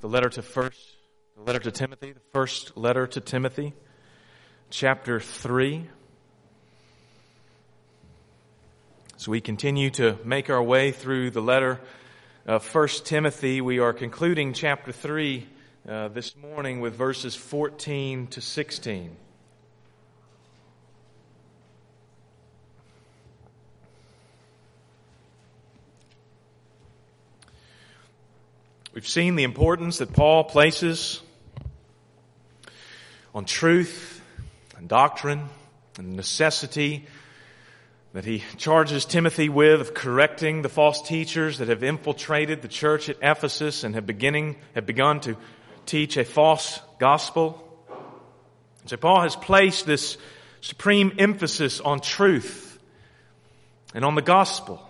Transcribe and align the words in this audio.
the 0.00 0.08
letter 0.08 0.30
to 0.30 0.40
first, 0.40 0.96
the 1.36 1.42
letter 1.42 1.58
to 1.58 1.70
Timothy, 1.70 2.12
the 2.12 2.20
first 2.32 2.74
letter 2.74 3.06
to 3.06 3.20
Timothy, 3.20 3.74
chapter 4.70 5.20
3. 5.20 5.88
As 9.16 9.28
we 9.28 9.42
continue 9.42 9.90
to 9.90 10.16
make 10.24 10.48
our 10.48 10.62
way 10.62 10.90
through 10.90 11.30
the 11.30 11.42
letter 11.42 11.80
of 12.46 12.64
First 12.64 13.04
Timothy, 13.04 13.60
we 13.60 13.78
are 13.78 13.92
concluding 13.92 14.54
chapter 14.54 14.90
3 14.90 15.46
uh, 15.86 16.08
this 16.08 16.34
morning 16.34 16.80
with 16.80 16.94
verses 16.94 17.34
14 17.36 18.28
to 18.28 18.40
16. 18.40 19.16
We've 28.92 29.06
seen 29.06 29.36
the 29.36 29.44
importance 29.44 29.98
that 29.98 30.12
Paul 30.12 30.42
places 30.42 31.20
on 33.32 33.44
truth 33.44 34.20
and 34.76 34.88
doctrine 34.88 35.48
and 35.96 36.12
the 36.12 36.16
necessity 36.16 37.06
that 38.14 38.24
he 38.24 38.42
charges 38.56 39.04
Timothy 39.04 39.48
with 39.48 39.80
of 39.80 39.94
correcting 39.94 40.62
the 40.62 40.68
false 40.68 41.02
teachers 41.02 41.58
that 41.58 41.68
have 41.68 41.84
infiltrated 41.84 42.62
the 42.62 42.68
church 42.68 43.08
at 43.08 43.16
Ephesus 43.22 43.84
and 43.84 43.94
have 43.94 44.06
beginning, 44.06 44.56
have 44.74 44.86
begun 44.86 45.20
to 45.20 45.36
teach 45.86 46.16
a 46.16 46.24
false 46.24 46.80
gospel. 46.98 47.64
So 48.86 48.96
Paul 48.96 49.22
has 49.22 49.36
placed 49.36 49.86
this 49.86 50.18
supreme 50.62 51.12
emphasis 51.16 51.78
on 51.78 52.00
truth 52.00 52.76
and 53.94 54.04
on 54.04 54.16
the 54.16 54.22
gospel. 54.22 54.84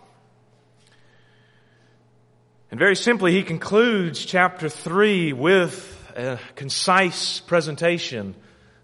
And 2.71 2.79
very 2.79 2.95
simply, 2.95 3.33
he 3.33 3.43
concludes 3.43 4.25
chapter 4.25 4.69
3 4.69 5.33
with 5.33 6.13
a 6.17 6.39
concise 6.55 7.41
presentation 7.41 8.37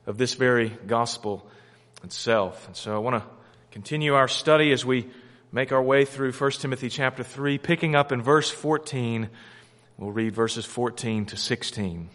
of 0.07 0.19
this 0.19 0.34
very 0.34 0.70
gospel 0.89 1.48
itself. 2.03 2.67
And 2.67 2.75
so 2.75 2.97
I 2.97 2.98
want 2.98 3.23
to 3.23 3.31
continue 3.70 4.15
our 4.15 4.27
study 4.27 4.73
as 4.73 4.84
we 4.84 5.09
make 5.53 5.70
our 5.70 5.83
way 5.83 6.05
through 6.05 6.33
1 6.33 6.51
Timothy 6.53 6.89
chapter 6.89 7.23
3, 7.23 7.59
picking 7.59 7.95
up 7.95 8.11
in 8.11 8.23
verse 8.23 8.51
14. 8.51 9.28
We'll 9.98 10.11
read 10.11 10.34
verses 10.34 10.65
14 10.65 11.27
to 11.27 11.37
16. 11.37 12.09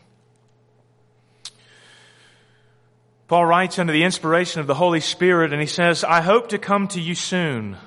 Paul 3.29 3.45
writes 3.45 3.79
under 3.79 3.93
the 3.93 4.03
inspiration 4.03 4.59
of 4.59 4.67
the 4.67 4.75
Holy 4.75 4.99
Spirit 4.99 5.53
and 5.53 5.61
he 5.61 5.67
says, 5.67 6.03
I 6.03 6.19
hope 6.19 6.49
to 6.49 6.57
come 6.57 6.89
to 6.89 6.99
you 6.99 7.15
soon 7.15 7.77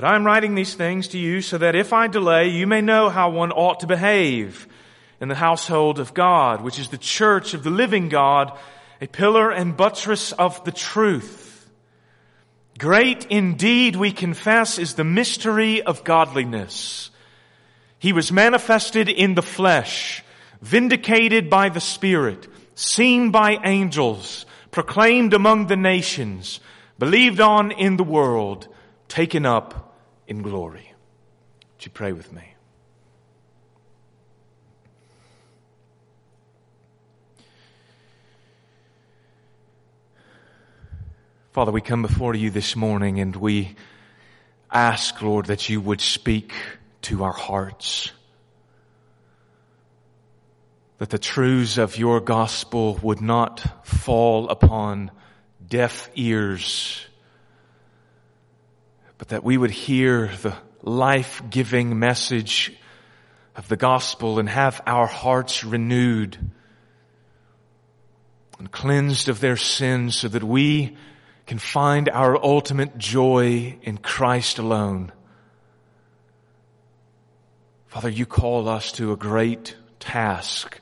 but 0.00 0.08
I 0.08 0.16
am 0.16 0.24
writing 0.24 0.54
these 0.54 0.74
things 0.74 1.08
to 1.08 1.18
you 1.18 1.42
so 1.42 1.58
that 1.58 1.76
if 1.76 1.92
I 1.92 2.06
delay, 2.06 2.48
you 2.48 2.66
may 2.66 2.80
know 2.80 3.10
how 3.10 3.28
one 3.28 3.52
ought 3.52 3.80
to 3.80 3.86
behave 3.86 4.66
in 5.20 5.28
the 5.28 5.34
household 5.34 5.98
of 5.98 6.14
God, 6.14 6.62
which 6.62 6.78
is 6.78 6.88
the 6.88 6.96
church 6.96 7.52
of 7.52 7.64
the 7.64 7.68
living 7.68 8.08
God, 8.08 8.58
a 9.02 9.06
pillar 9.06 9.50
and 9.50 9.76
buttress 9.76 10.32
of 10.32 10.64
the 10.64 10.72
truth. 10.72 11.68
Great 12.78 13.26
indeed, 13.26 13.94
we 13.94 14.10
confess, 14.10 14.78
is 14.78 14.94
the 14.94 15.04
mystery 15.04 15.82
of 15.82 16.02
godliness. 16.02 17.10
He 17.98 18.14
was 18.14 18.32
manifested 18.32 19.10
in 19.10 19.34
the 19.34 19.42
flesh, 19.42 20.24
vindicated 20.62 21.50
by 21.50 21.68
the 21.68 21.78
Spirit, 21.78 22.48
seen 22.74 23.32
by 23.32 23.58
angels, 23.64 24.46
proclaimed 24.70 25.34
among 25.34 25.66
the 25.66 25.76
nations, 25.76 26.58
believed 26.98 27.42
on 27.42 27.70
in 27.70 27.98
the 27.98 28.02
world, 28.02 28.66
taken 29.06 29.44
up 29.44 29.88
in 30.30 30.42
glory. 30.42 30.94
Would 31.74 31.84
you 31.84 31.90
pray 31.90 32.12
with 32.12 32.32
me? 32.32 32.54
Father, 41.50 41.72
we 41.72 41.80
come 41.80 42.02
before 42.02 42.36
you 42.36 42.50
this 42.50 42.76
morning 42.76 43.18
and 43.18 43.34
we 43.34 43.74
ask, 44.70 45.20
Lord, 45.20 45.46
that 45.46 45.68
you 45.68 45.80
would 45.80 46.00
speak 46.00 46.54
to 47.02 47.24
our 47.24 47.32
hearts. 47.32 48.12
That 50.98 51.10
the 51.10 51.18
truths 51.18 51.76
of 51.76 51.98
your 51.98 52.20
gospel 52.20 53.00
would 53.02 53.20
not 53.20 53.60
fall 53.84 54.48
upon 54.48 55.10
deaf 55.66 56.08
ears 56.14 57.04
but 59.20 59.28
that 59.28 59.44
we 59.44 59.58
would 59.58 59.70
hear 59.70 60.28
the 60.40 60.56
life-giving 60.80 61.98
message 61.98 62.72
of 63.54 63.68
the 63.68 63.76
gospel 63.76 64.38
and 64.38 64.48
have 64.48 64.80
our 64.86 65.06
hearts 65.06 65.62
renewed 65.62 66.38
and 68.58 68.72
cleansed 68.72 69.28
of 69.28 69.38
their 69.40 69.58
sins 69.58 70.16
so 70.16 70.26
that 70.26 70.42
we 70.42 70.96
can 71.46 71.58
find 71.58 72.08
our 72.08 72.34
ultimate 72.42 72.96
joy 72.96 73.76
in 73.82 73.98
Christ 73.98 74.58
alone. 74.58 75.12
Father, 77.88 78.08
you 78.08 78.24
call 78.24 78.70
us 78.70 78.90
to 78.92 79.12
a 79.12 79.18
great 79.18 79.76
task 79.98 80.80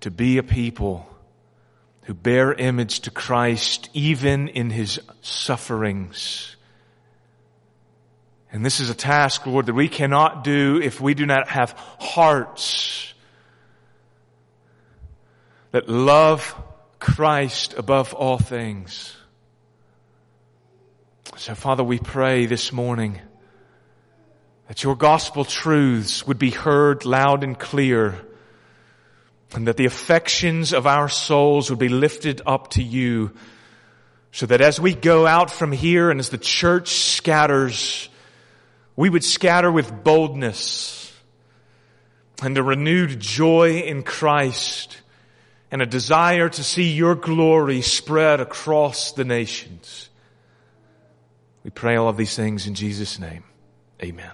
to 0.00 0.10
be 0.10 0.38
a 0.38 0.42
people 0.42 1.08
who 2.02 2.14
bear 2.14 2.52
image 2.52 2.98
to 3.02 3.12
Christ 3.12 3.90
even 3.92 4.48
in 4.48 4.70
his 4.70 4.98
sufferings. 5.22 6.55
And 8.56 8.64
this 8.64 8.80
is 8.80 8.88
a 8.88 8.94
task, 8.94 9.44
Lord, 9.44 9.66
that 9.66 9.74
we 9.74 9.86
cannot 9.86 10.42
do 10.42 10.80
if 10.82 10.98
we 10.98 11.12
do 11.12 11.26
not 11.26 11.46
have 11.48 11.72
hearts 11.98 13.12
that 15.72 15.90
love 15.90 16.54
Christ 16.98 17.74
above 17.76 18.14
all 18.14 18.38
things. 18.38 19.14
So 21.36 21.54
Father, 21.54 21.84
we 21.84 21.98
pray 21.98 22.46
this 22.46 22.72
morning 22.72 23.20
that 24.68 24.82
your 24.82 24.96
gospel 24.96 25.44
truths 25.44 26.26
would 26.26 26.38
be 26.38 26.50
heard 26.50 27.04
loud 27.04 27.44
and 27.44 27.58
clear 27.58 28.18
and 29.52 29.68
that 29.68 29.76
the 29.76 29.84
affections 29.84 30.72
of 30.72 30.86
our 30.86 31.10
souls 31.10 31.68
would 31.68 31.78
be 31.78 31.90
lifted 31.90 32.40
up 32.46 32.70
to 32.70 32.82
you 32.82 33.32
so 34.32 34.46
that 34.46 34.62
as 34.62 34.80
we 34.80 34.94
go 34.94 35.26
out 35.26 35.50
from 35.50 35.72
here 35.72 36.10
and 36.10 36.20
as 36.20 36.30
the 36.30 36.38
church 36.38 36.88
scatters, 36.88 38.08
we 38.96 39.10
would 39.10 39.22
scatter 39.22 39.70
with 39.70 40.02
boldness 40.02 41.12
and 42.42 42.56
a 42.56 42.62
renewed 42.62 43.20
joy 43.20 43.80
in 43.80 44.02
Christ 44.02 44.98
and 45.70 45.82
a 45.82 45.86
desire 45.86 46.48
to 46.48 46.64
see 46.64 46.92
your 46.92 47.14
glory 47.14 47.82
spread 47.82 48.40
across 48.40 49.12
the 49.12 49.24
nations. 49.24 50.08
We 51.62 51.70
pray 51.70 51.96
all 51.96 52.08
of 52.08 52.16
these 52.16 52.34
things 52.34 52.66
in 52.66 52.74
Jesus' 52.74 53.18
name. 53.18 53.44
Amen. 54.02 54.30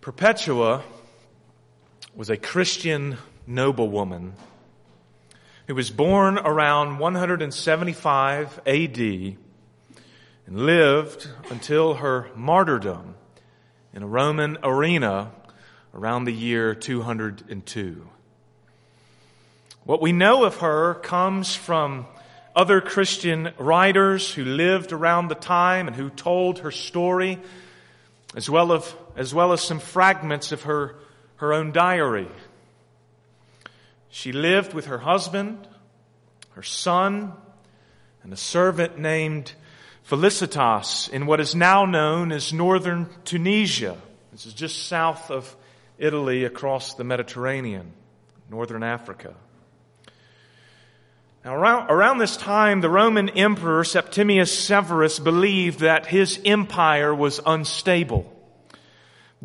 Perpetua 0.00 0.82
was 2.14 2.30
a 2.30 2.36
Christian 2.36 3.18
noblewoman 3.46 4.34
who 5.66 5.74
was 5.74 5.90
born 5.90 6.38
around 6.38 6.98
175 6.98 8.60
AD 8.66 8.98
and 8.98 9.36
lived 10.48 11.28
until 11.50 11.94
her 11.94 12.30
martyrdom 12.36 13.16
in 13.92 14.02
a 14.02 14.06
Roman 14.06 14.58
arena 14.62 15.32
around 15.92 16.24
the 16.24 16.32
year 16.32 16.74
202. 16.74 18.08
What 19.84 20.00
we 20.00 20.12
know 20.12 20.44
of 20.44 20.58
her 20.58 20.94
comes 20.94 21.54
from 21.54 22.06
other 22.54 22.80
Christian 22.80 23.52
writers 23.58 24.32
who 24.32 24.44
lived 24.44 24.92
around 24.92 25.28
the 25.28 25.34
time 25.34 25.88
and 25.88 25.96
who 25.96 26.10
told 26.10 26.60
her 26.60 26.70
story, 26.70 27.38
as 28.36 28.48
well 28.48 28.72
as, 28.72 28.94
as, 29.16 29.34
well 29.34 29.52
as 29.52 29.62
some 29.62 29.80
fragments 29.80 30.52
of 30.52 30.62
her, 30.62 30.94
her 31.36 31.52
own 31.52 31.72
diary. 31.72 32.28
She 34.16 34.32
lived 34.32 34.72
with 34.72 34.86
her 34.86 34.96
husband, 34.96 35.68
her 36.52 36.62
son, 36.62 37.34
and 38.22 38.32
a 38.32 38.36
servant 38.36 38.98
named 38.98 39.52
Felicitas 40.04 41.10
in 41.10 41.26
what 41.26 41.38
is 41.38 41.54
now 41.54 41.84
known 41.84 42.32
as 42.32 42.50
northern 42.50 43.10
Tunisia. 43.26 43.94
This 44.32 44.46
is 44.46 44.54
just 44.54 44.86
south 44.86 45.30
of 45.30 45.54
Italy 45.98 46.44
across 46.44 46.94
the 46.94 47.04
Mediterranean, 47.04 47.92
northern 48.48 48.82
Africa. 48.82 49.34
Now, 51.44 51.54
around, 51.54 51.90
around, 51.90 52.16
this 52.16 52.38
time, 52.38 52.80
the 52.80 52.88
Roman 52.88 53.28
Emperor 53.28 53.84
Septimius 53.84 54.58
Severus 54.58 55.18
believed 55.18 55.80
that 55.80 56.06
his 56.06 56.40
empire 56.42 57.14
was 57.14 57.38
unstable. 57.44 58.32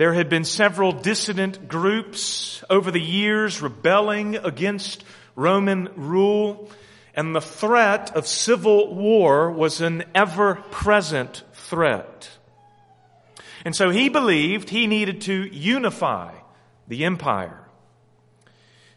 There 0.02 0.16
had 0.16 0.30
been 0.30 0.46
several 0.46 0.94
dissident 0.94 1.68
groups 1.68 2.64
over 2.72 2.90
the 2.90 3.00
years 3.00 3.62
rebelling 3.62 4.36
against 4.36 5.04
Roman 5.36 5.90
rule. 5.96 6.72
and 7.14 7.36
the 7.36 7.40
threat 7.40 8.16
of 8.16 8.26
civil 8.26 8.96
war 8.96 9.52
was 9.52 9.80
an 9.80 10.06
ever 10.16 10.56
present 10.72 11.44
threat. 11.54 12.32
And 13.64 13.76
so 13.76 13.92
he 13.92 14.10
believed 14.10 14.72
he 14.72 14.88
needed 14.88 15.22
to 15.22 15.44
unify 15.44 16.34
the 16.88 17.06
empire. 17.06 17.62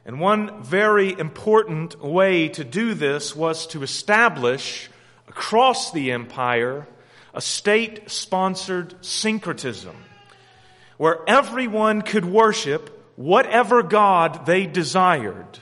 And 0.07 0.21
one 0.21 0.63
very 0.63 1.13
important 1.13 2.03
way 2.03 2.49
to 2.49 2.65
do 2.65 2.95
this 2.95 3.37
was 3.37 3.67
to 3.67 3.83
establish 3.83 4.89
across 5.29 5.93
the 5.93 6.13
empire 6.13 6.89
a 7.35 7.43
state 7.43 8.11
sponsored 8.11 8.95
syncretism 9.05 9.97
where 10.97 11.19
everyone 11.29 12.03
could 12.03 12.25
worship 12.25 12.91
whatever 13.17 13.83
God 13.83 14.47
they 14.47 14.67
desired. 14.67 15.59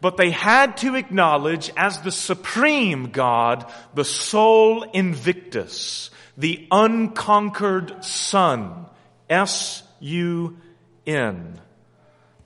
But 0.00 0.16
they 0.16 0.30
had 0.30 0.78
to 0.78 0.94
acknowledge 0.94 1.70
as 1.76 2.00
the 2.00 2.12
supreme 2.12 3.10
God 3.10 3.70
the 3.94 4.04
Sol 4.04 4.82
Invictus, 4.82 6.10
the 6.36 6.66
unconquered 6.70 8.04
Sun. 8.04 8.86
S-U-N. 9.28 10.56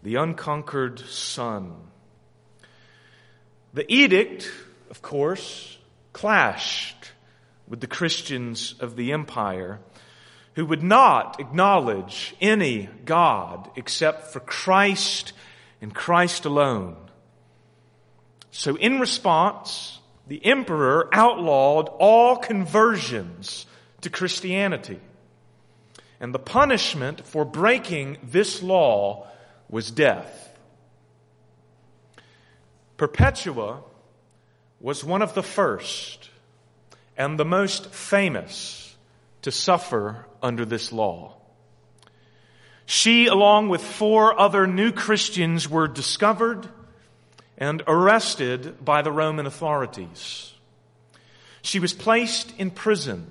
The 0.03 0.15
unconquered 0.17 0.99
Sun. 1.01 1.75
The 3.73 3.91
edict, 3.93 4.51
of 4.91 5.01
course, 5.01 5.79
clashed 6.13 7.13
with 7.67 7.81
the 7.81 7.87
Christians 7.87 8.75
of 8.81 8.97
the 8.97 9.13
empire 9.13 9.81
who 10.55 10.67
would 10.67 10.83
not 10.83 11.41
acknowledge 11.41 12.35
any 12.41 12.89
God 13.05 13.71
except 13.77 14.33
for 14.33 14.41
Christ 14.41 15.33
and 15.81 15.95
Christ 15.95 16.45
alone. 16.45 16.97
So 18.51 18.77
in 18.77 19.01
response, 19.01 19.99
the 20.27 20.45
emperor 20.47 21.09
outlawed 21.13 21.89
all 21.99 22.37
conversions 22.37 23.67
to 24.03 24.11
Christianity. 24.11 25.01
And 26.21 26.33
the 26.33 26.39
punishment 26.39 27.27
for 27.27 27.45
breaking 27.45 28.19
this 28.23 28.63
law 28.63 29.27
was 29.69 29.91
death. 29.91 30.57
Perpetua 32.97 33.83
was 34.81 35.03
one 35.05 35.21
of 35.21 35.35
the 35.35 35.43
first 35.43 36.31
and 37.17 37.39
the 37.39 37.45
most 37.45 37.87
famous 37.91 38.84
to 39.45 39.53
suffer 39.53 40.25
under 40.43 40.65
this 40.65 40.91
law. 40.91 41.37
She, 42.87 43.27
along 43.27 43.69
with 43.69 43.83
four 43.83 44.39
other 44.41 44.67
new 44.67 44.91
Christians, 44.91 45.69
were 45.69 45.87
discovered 45.87 46.67
and 47.59 47.83
arrested 47.87 48.83
by 48.83 49.03
the 49.03 49.13
Roman 49.13 49.45
authorities. 49.45 50.55
She 51.61 51.79
was 51.79 51.93
placed 51.93 52.55
in 52.59 52.71
prison. 52.71 53.31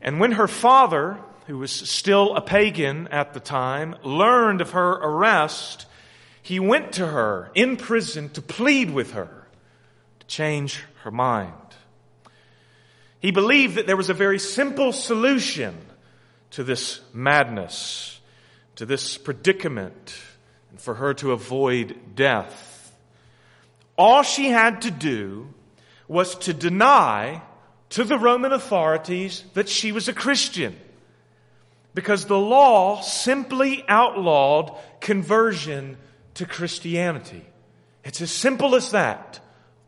And 0.00 0.20
when 0.20 0.32
her 0.32 0.48
father, 0.48 1.18
who 1.46 1.58
was 1.58 1.70
still 1.70 2.34
a 2.34 2.40
pagan 2.40 3.08
at 3.08 3.34
the 3.34 3.40
time, 3.40 3.94
learned 4.02 4.62
of 4.62 4.70
her 4.70 4.92
arrest, 4.92 5.84
he 6.42 6.58
went 6.58 6.92
to 6.92 7.06
her 7.06 7.50
in 7.54 7.76
prison 7.76 8.30
to 8.30 8.40
plead 8.40 8.90
with 8.90 9.12
her 9.12 9.48
to 10.20 10.26
change 10.26 10.82
her 11.02 11.10
mind. 11.10 11.67
He 13.20 13.30
believed 13.30 13.74
that 13.74 13.86
there 13.86 13.96
was 13.96 14.10
a 14.10 14.14
very 14.14 14.38
simple 14.38 14.92
solution 14.92 15.76
to 16.50 16.64
this 16.64 17.00
madness, 17.12 18.20
to 18.76 18.86
this 18.86 19.18
predicament, 19.18 20.14
and 20.70 20.80
for 20.80 20.94
her 20.94 21.14
to 21.14 21.32
avoid 21.32 22.14
death. 22.14 22.96
All 23.96 24.22
she 24.22 24.46
had 24.46 24.82
to 24.82 24.90
do 24.90 25.52
was 26.06 26.36
to 26.36 26.54
deny 26.54 27.42
to 27.90 28.04
the 28.04 28.18
Roman 28.18 28.52
authorities 28.52 29.44
that 29.54 29.68
she 29.68 29.92
was 29.92 30.08
a 30.08 30.12
Christian. 30.12 30.76
Because 31.94 32.26
the 32.26 32.38
law 32.38 33.00
simply 33.00 33.84
outlawed 33.88 34.76
conversion 35.00 35.96
to 36.34 36.46
Christianity. 36.46 37.44
It's 38.04 38.20
as 38.20 38.30
simple 38.30 38.76
as 38.76 38.92
that. 38.92 39.40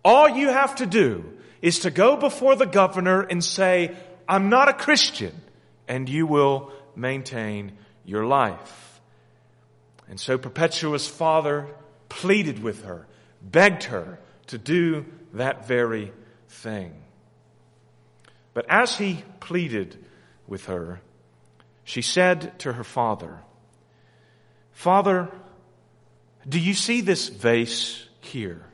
All 0.04 0.28
you 0.28 0.48
have 0.48 0.74
to 0.76 0.86
do 0.86 1.24
is 1.62 1.80
to 1.80 1.90
go 1.90 2.16
before 2.16 2.56
the 2.56 2.66
governor 2.66 3.22
and 3.22 3.44
say, 3.44 3.94
I'm 4.28 4.48
not 4.48 4.68
a 4.68 4.74
Christian, 4.74 5.40
and 5.88 6.08
you 6.08 6.26
will 6.26 6.72
maintain 6.96 7.72
your 8.04 8.24
life. 8.24 9.00
And 10.08 10.18
so 10.18 10.38
Perpetua's 10.38 11.06
father 11.06 11.68
pleaded 12.08 12.62
with 12.62 12.84
her, 12.84 13.06
begged 13.42 13.84
her 13.84 14.18
to 14.48 14.58
do 14.58 15.06
that 15.34 15.66
very 15.66 16.12
thing. 16.48 16.94
But 18.52 18.66
as 18.68 18.96
he 18.96 19.22
pleaded 19.38 19.96
with 20.46 20.66
her, 20.66 21.00
she 21.84 22.02
said 22.02 22.58
to 22.60 22.72
her 22.72 22.84
father, 22.84 23.38
Father, 24.72 25.28
do 26.48 26.58
you 26.58 26.74
see 26.74 27.00
this 27.00 27.28
vase 27.28 28.08
here? 28.20 28.64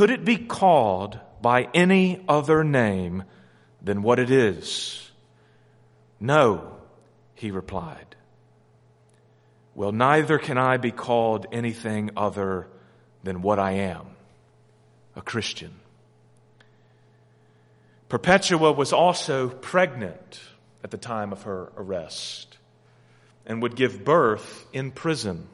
Could 0.00 0.08
it 0.08 0.24
be 0.24 0.38
called 0.38 1.20
by 1.42 1.68
any 1.74 2.24
other 2.26 2.64
name 2.64 3.24
than 3.82 4.00
what 4.00 4.18
it 4.18 4.30
is? 4.30 5.10
No, 6.18 6.76
he 7.34 7.50
replied. 7.50 8.16
Well, 9.74 9.92
neither 9.92 10.38
can 10.38 10.56
I 10.56 10.78
be 10.78 10.90
called 10.90 11.48
anything 11.52 12.12
other 12.16 12.66
than 13.24 13.42
what 13.42 13.58
I 13.58 13.72
am, 13.72 14.06
a 15.16 15.20
Christian. 15.20 15.74
Perpetua 18.08 18.72
was 18.72 18.94
also 18.94 19.50
pregnant 19.50 20.40
at 20.82 20.90
the 20.92 20.96
time 20.96 21.30
of 21.30 21.42
her 21.42 21.72
arrest 21.76 22.56
and 23.44 23.60
would 23.60 23.76
give 23.76 24.02
birth 24.02 24.66
in 24.72 24.92
prison. 24.92 25.46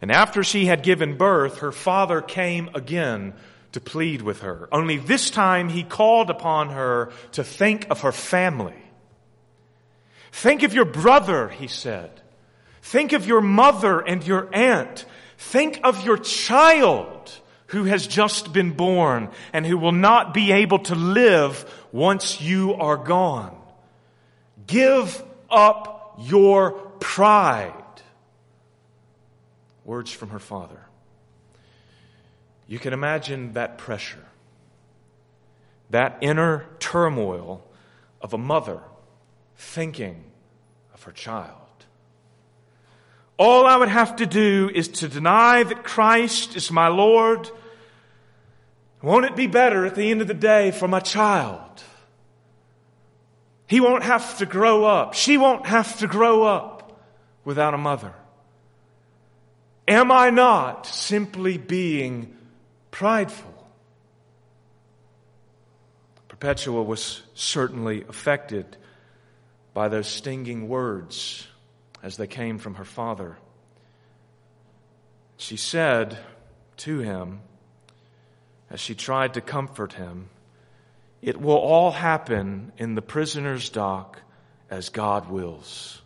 And 0.00 0.12
after 0.12 0.44
she 0.44 0.66
had 0.66 0.82
given 0.82 1.16
birth, 1.16 1.58
her 1.58 1.72
father 1.72 2.20
came 2.20 2.70
again 2.74 3.34
to 3.72 3.80
plead 3.80 4.22
with 4.22 4.40
her. 4.40 4.68
Only 4.72 4.96
this 4.96 5.30
time 5.30 5.68
he 5.68 5.82
called 5.82 6.30
upon 6.30 6.70
her 6.70 7.12
to 7.32 7.44
think 7.44 7.88
of 7.90 8.02
her 8.02 8.12
family. 8.12 8.74
Think 10.32 10.62
of 10.62 10.74
your 10.74 10.84
brother, 10.84 11.48
he 11.48 11.66
said. 11.66 12.10
Think 12.82 13.12
of 13.12 13.26
your 13.26 13.40
mother 13.40 14.00
and 14.00 14.26
your 14.26 14.48
aunt. 14.54 15.06
Think 15.38 15.80
of 15.82 16.04
your 16.04 16.18
child 16.18 17.32
who 17.68 17.84
has 17.84 18.06
just 18.06 18.52
been 18.52 18.72
born 18.72 19.28
and 19.52 19.66
who 19.66 19.76
will 19.76 19.92
not 19.92 20.32
be 20.32 20.52
able 20.52 20.78
to 20.80 20.94
live 20.94 21.64
once 21.90 22.40
you 22.40 22.74
are 22.74 22.96
gone. 22.96 23.56
Give 24.66 25.22
up 25.50 26.16
your 26.20 26.72
pride 27.00 27.72
words 29.86 30.10
from 30.10 30.30
her 30.30 30.38
father. 30.38 30.80
You 32.66 32.78
can 32.78 32.92
imagine 32.92 33.52
that 33.52 33.78
pressure, 33.78 34.26
that 35.90 36.18
inner 36.20 36.66
turmoil 36.80 37.64
of 38.20 38.34
a 38.34 38.38
mother 38.38 38.80
thinking 39.56 40.24
of 40.92 41.04
her 41.04 41.12
child. 41.12 41.52
All 43.38 43.66
I 43.66 43.76
would 43.76 43.88
have 43.88 44.16
to 44.16 44.26
do 44.26 44.70
is 44.74 44.88
to 44.88 45.08
deny 45.08 45.62
that 45.62 45.84
Christ 45.84 46.56
is 46.56 46.72
my 46.72 46.88
Lord. 46.88 47.48
Won't 49.02 49.26
it 49.26 49.36
be 49.36 49.46
better 49.46 49.86
at 49.86 49.94
the 49.94 50.10
end 50.10 50.20
of 50.20 50.26
the 50.26 50.34
day 50.34 50.72
for 50.72 50.88
my 50.88 51.00
child? 51.00 51.60
He 53.68 53.80
won't 53.80 54.02
have 54.02 54.38
to 54.38 54.46
grow 54.46 54.84
up. 54.84 55.14
She 55.14 55.36
won't 55.36 55.66
have 55.66 55.98
to 55.98 56.06
grow 56.08 56.42
up 56.42 57.00
without 57.44 57.74
a 57.74 57.78
mother. 57.78 58.14
Am 59.88 60.10
I 60.10 60.30
not 60.30 60.86
simply 60.86 61.58
being 61.58 62.36
prideful? 62.90 63.52
Perpetua 66.28 66.82
was 66.82 67.22
certainly 67.34 68.04
affected 68.08 68.76
by 69.72 69.88
those 69.88 70.08
stinging 70.08 70.68
words 70.68 71.46
as 72.02 72.16
they 72.16 72.26
came 72.26 72.58
from 72.58 72.74
her 72.74 72.84
father. 72.84 73.36
She 75.36 75.56
said 75.56 76.18
to 76.78 76.98
him, 76.98 77.40
as 78.70 78.80
she 78.80 78.94
tried 78.94 79.34
to 79.34 79.40
comfort 79.40 79.92
him, 79.92 80.28
It 81.22 81.40
will 81.40 81.56
all 81.56 81.92
happen 81.92 82.72
in 82.76 82.94
the 82.94 83.02
prisoner's 83.02 83.70
dock 83.70 84.20
as 84.68 84.88
God 84.88 85.30
wills. 85.30 86.02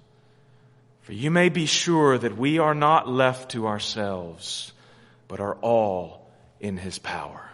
For 1.10 1.14
you 1.14 1.32
may 1.32 1.48
be 1.48 1.66
sure 1.66 2.16
that 2.18 2.38
we 2.38 2.60
are 2.60 2.72
not 2.72 3.08
left 3.08 3.50
to 3.50 3.66
ourselves, 3.66 4.72
but 5.26 5.40
are 5.40 5.56
all 5.56 6.30
in 6.60 6.76
His 6.76 7.00
power. 7.00 7.50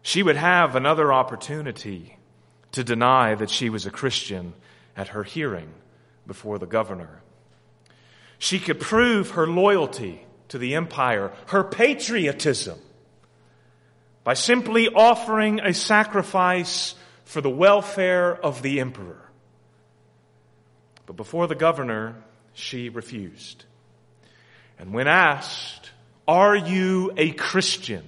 She 0.00 0.22
would 0.22 0.36
have 0.36 0.74
another 0.74 1.12
opportunity 1.12 2.16
to 2.72 2.82
deny 2.82 3.34
that 3.34 3.50
she 3.50 3.68
was 3.68 3.84
a 3.84 3.90
Christian 3.90 4.54
at 4.96 5.08
her 5.08 5.24
hearing 5.24 5.74
before 6.26 6.58
the 6.58 6.64
governor. 6.64 7.20
She 8.38 8.58
could 8.58 8.80
prove 8.80 9.32
her 9.32 9.46
loyalty 9.46 10.24
to 10.48 10.54
to 10.54 10.58
the 10.58 10.74
empire, 10.74 11.32
her 11.48 11.64
patriotism, 11.64 12.78
by 14.22 14.32
simply 14.32 14.88
offering 14.88 15.60
a 15.60 15.74
sacrifice 15.74 16.94
for 17.26 17.42
the 17.42 17.50
welfare 17.50 18.34
of 18.34 18.62
the 18.62 18.80
emperor. 18.80 19.23
But 21.06 21.16
before 21.16 21.46
the 21.46 21.54
governor, 21.54 22.16
she 22.54 22.88
refused. 22.88 23.64
And 24.78 24.92
when 24.92 25.06
asked, 25.06 25.90
Are 26.26 26.56
you 26.56 27.12
a 27.16 27.30
Christian? 27.32 28.04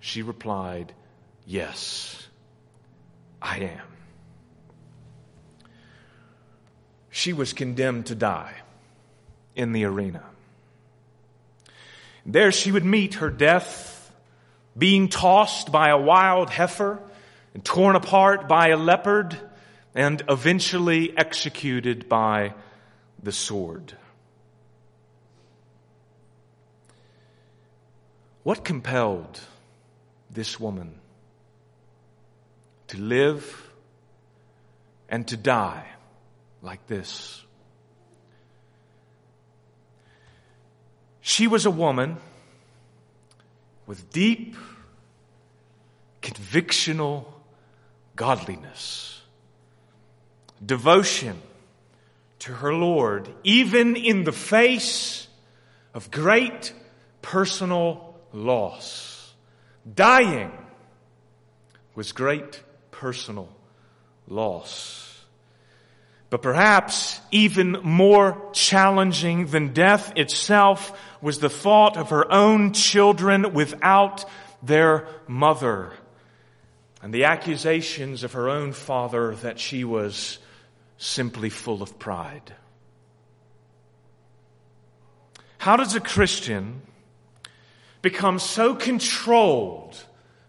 She 0.00 0.22
replied, 0.22 0.92
Yes, 1.46 2.26
I 3.40 3.58
am. 3.58 3.86
She 7.10 7.32
was 7.32 7.52
condemned 7.52 8.06
to 8.06 8.14
die 8.14 8.54
in 9.54 9.72
the 9.72 9.84
arena. 9.84 10.24
There 12.24 12.52
she 12.52 12.72
would 12.72 12.84
meet 12.84 13.14
her 13.14 13.30
death, 13.30 14.12
being 14.78 15.08
tossed 15.08 15.72
by 15.72 15.88
a 15.88 15.98
wild 15.98 16.50
heifer 16.50 17.00
and 17.54 17.64
torn 17.64 17.96
apart 17.96 18.48
by 18.48 18.68
a 18.68 18.76
leopard 18.76 19.36
and 19.94 20.22
eventually 20.28 21.16
executed 21.16 22.08
by 22.08 22.54
the 23.22 23.32
sword. 23.32 23.96
What 28.42 28.64
compelled 28.64 29.40
this 30.30 30.58
woman 30.58 30.94
to 32.88 32.98
live 32.98 33.70
and 35.08 35.26
to 35.28 35.36
die 35.36 35.86
like 36.62 36.86
this? 36.86 37.44
She 41.20 41.46
was 41.46 41.66
a 41.66 41.70
woman 41.70 42.16
with 43.86 44.10
deep, 44.10 44.56
convictional 46.22 47.26
godliness, 48.16 49.19
devotion 50.64 51.40
to 52.40 52.52
her 52.52 52.74
Lord, 52.74 53.28
even 53.44 53.96
in 53.96 54.24
the 54.24 54.32
face 54.32 55.28
of 55.94 56.10
great 56.10 56.72
personal 57.22 58.14
loss. 58.32 59.32
Dying 59.94 60.52
was 61.94 62.12
great 62.12 62.62
personal 62.90 63.48
loss. 64.28 65.06
But 66.30 66.42
perhaps 66.42 67.20
even 67.32 67.72
more 67.82 68.40
challenging 68.52 69.46
than 69.46 69.72
death 69.72 70.12
itself 70.16 70.96
was 71.20 71.40
the 71.40 71.50
thought 71.50 71.96
of 71.96 72.10
her 72.10 72.32
own 72.32 72.72
children 72.72 73.52
without 73.52 74.24
their 74.62 75.08
mother 75.26 75.92
and 77.02 77.12
the 77.12 77.24
accusations 77.24 78.22
of 78.22 78.34
her 78.34 78.48
own 78.48 78.72
father 78.72 79.34
that 79.36 79.58
she 79.58 79.84
was 79.84 80.38
simply 81.00 81.48
full 81.48 81.82
of 81.82 81.98
pride. 81.98 82.54
How 85.56 85.76
does 85.76 85.94
a 85.94 86.00
Christian 86.00 86.82
become 88.02 88.38
so 88.38 88.74
controlled 88.74 89.96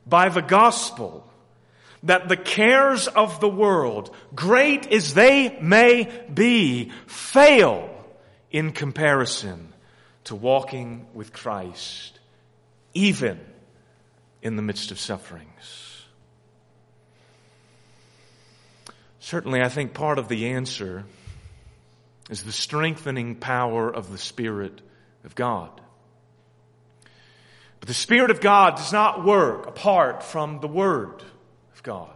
by 0.06 0.28
the 0.28 0.42
gospel 0.42 1.26
that 2.04 2.28
the 2.28 2.36
cares 2.36 3.08
of 3.08 3.40
the 3.40 3.50
world, 3.50 4.14
great 4.36 4.92
as 4.92 5.14
they 5.14 5.58
may 5.62 6.12
be, 6.34 6.92
fail 7.08 7.90
in 8.52 8.74
comparison 8.74 9.72
to 10.26 10.36
walking 10.36 11.08
with 11.14 11.32
Christ, 11.32 12.20
even 12.94 13.40
in 14.42 14.58
the 14.58 14.62
midst 14.62 14.92
of 14.92 15.00
sufferings. 15.00 15.91
Certainly, 19.22 19.62
I 19.62 19.70
think 19.70 19.94
part 19.94 20.18
of 20.18 20.28
the 20.28 20.48
answer 20.48 21.06
is 22.32 22.42
the 22.42 22.52
strengthening 22.52 23.36
power 23.36 23.88
of 23.88 24.12
the 24.12 24.18
Spirit 24.18 24.82
of 25.24 25.36
God. 25.36 25.70
But 27.80 27.88
the 27.88 27.94
Spirit 27.94 28.32
of 28.32 28.42
God 28.42 28.78
does 28.78 28.92
not 28.92 29.24
work 29.24 29.68
apart 29.68 30.24
from 30.24 30.60
the 30.60 30.68
Word. 30.68 31.24
Of 31.76 31.84
God. 31.84 32.10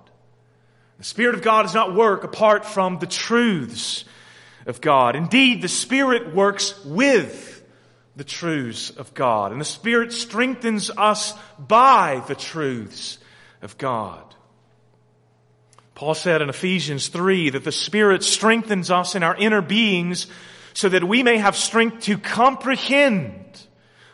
The 0.98 1.04
Spirit 1.04 1.36
of 1.36 1.44
God 1.44 1.64
does 1.64 1.76
not 1.76 1.94
work 1.94 2.24
apart 2.24 2.66
from 2.66 2.98
the 2.98 3.06
truths 3.06 4.04
of 4.66 4.82
God. 4.82 5.16
Indeed, 5.16 5.62
the 5.62 5.68
Spirit 5.68 6.34
works 6.34 6.84
with 6.86 7.64
the 8.16 8.24
truths 8.24 8.90
of 8.90 9.14
God. 9.14 9.52
And 9.52 9.62
the 9.62 9.66
Spirit 9.66 10.12
strengthens 10.12 10.90
us 10.90 11.34
by 11.60 12.24
the 12.28 12.36
truths 12.36 13.20
of 13.62 13.78
God. 13.78 14.25
Paul 15.96 16.14
said 16.14 16.42
in 16.42 16.50
Ephesians 16.50 17.08
3 17.08 17.52
that 17.52 17.64
the 17.64 17.72
Spirit 17.72 18.22
strengthens 18.22 18.92
us 18.92 19.16
in 19.16 19.24
our 19.24 19.36
inner 19.36 19.62
beings 19.62 20.28
so 20.74 20.90
that 20.90 21.06
we 21.06 21.24
may 21.24 21.38
have 21.38 21.56
strength 21.56 22.02
to 22.02 22.18
comprehend 22.18 23.42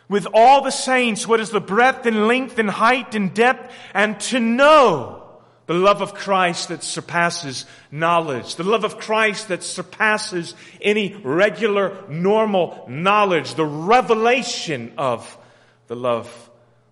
with 0.08 0.28
all 0.32 0.62
the 0.62 0.70
saints 0.70 1.26
what 1.26 1.40
is 1.40 1.50
the 1.50 1.60
breadth 1.60 2.06
and 2.06 2.28
length 2.28 2.60
and 2.60 2.70
height 2.70 3.16
and 3.16 3.34
depth 3.34 3.74
and 3.94 4.20
to 4.20 4.38
know 4.38 5.22
the 5.66 5.74
love 5.74 6.02
of 6.02 6.14
Christ 6.14 6.68
that 6.68 6.84
surpasses 6.84 7.66
knowledge. 7.90 8.54
The 8.54 8.62
love 8.62 8.84
of 8.84 8.98
Christ 8.98 9.48
that 9.48 9.64
surpasses 9.64 10.54
any 10.80 11.14
regular, 11.24 12.04
normal 12.08 12.84
knowledge. 12.88 13.54
The 13.54 13.66
revelation 13.66 14.92
of 14.98 15.36
the 15.88 15.96
love 15.96 16.50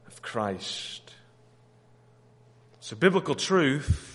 of 0.08 0.20
Christ. 0.20 1.12
So 2.80 2.96
biblical 2.96 3.34
truth, 3.34 4.09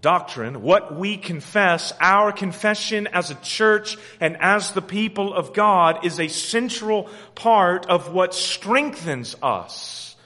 doctrine, 0.00 0.62
what 0.62 0.96
we 0.96 1.16
confess, 1.16 1.92
our 2.00 2.32
confession 2.32 3.06
as 3.08 3.30
a 3.30 3.34
church 3.36 3.96
and 4.20 4.36
as 4.40 4.72
the 4.72 4.82
people 4.82 5.34
of 5.34 5.52
God 5.52 6.04
is 6.04 6.18
a 6.18 6.28
central 6.28 7.08
part 7.34 7.86
of 7.86 8.12
what 8.12 8.34
strengthens 8.34 9.36
us 9.42 10.16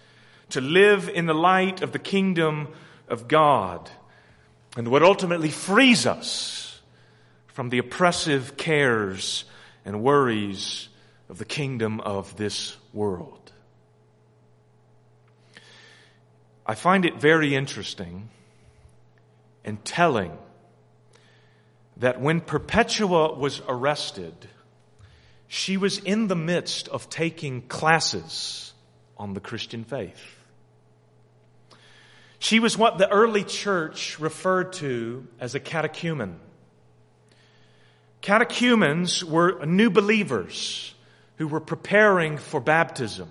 to 0.50 0.60
live 0.60 1.08
in 1.08 1.26
the 1.26 1.34
light 1.34 1.82
of 1.82 1.92
the 1.92 1.98
kingdom 1.98 2.68
of 3.08 3.28
God 3.28 3.90
and 4.76 4.88
what 4.88 5.02
ultimately 5.02 5.50
frees 5.50 6.06
us 6.06 6.80
from 7.48 7.68
the 7.68 7.78
oppressive 7.78 8.56
cares 8.56 9.44
and 9.84 10.02
worries 10.02 10.88
of 11.28 11.38
the 11.38 11.44
kingdom 11.44 12.00
of 12.00 12.36
this 12.36 12.76
world. 12.92 13.52
I 16.64 16.74
find 16.74 17.04
it 17.04 17.16
very 17.16 17.54
interesting 17.54 18.28
and 19.68 19.84
telling 19.84 20.32
that 21.98 22.22
when 22.22 22.40
Perpetua 22.40 23.34
was 23.34 23.60
arrested, 23.68 24.34
she 25.46 25.76
was 25.76 25.98
in 25.98 26.26
the 26.26 26.34
midst 26.34 26.88
of 26.88 27.10
taking 27.10 27.60
classes 27.60 28.72
on 29.18 29.34
the 29.34 29.40
Christian 29.40 29.84
faith. 29.84 30.22
She 32.38 32.60
was 32.60 32.78
what 32.78 32.96
the 32.96 33.10
early 33.10 33.44
church 33.44 34.18
referred 34.18 34.72
to 34.74 35.26
as 35.38 35.54
a 35.54 35.60
catechumen. 35.60 36.40
Catechumens 38.22 39.22
were 39.22 39.66
new 39.66 39.90
believers 39.90 40.94
who 41.36 41.46
were 41.46 41.60
preparing 41.60 42.38
for 42.38 42.58
baptism. 42.58 43.30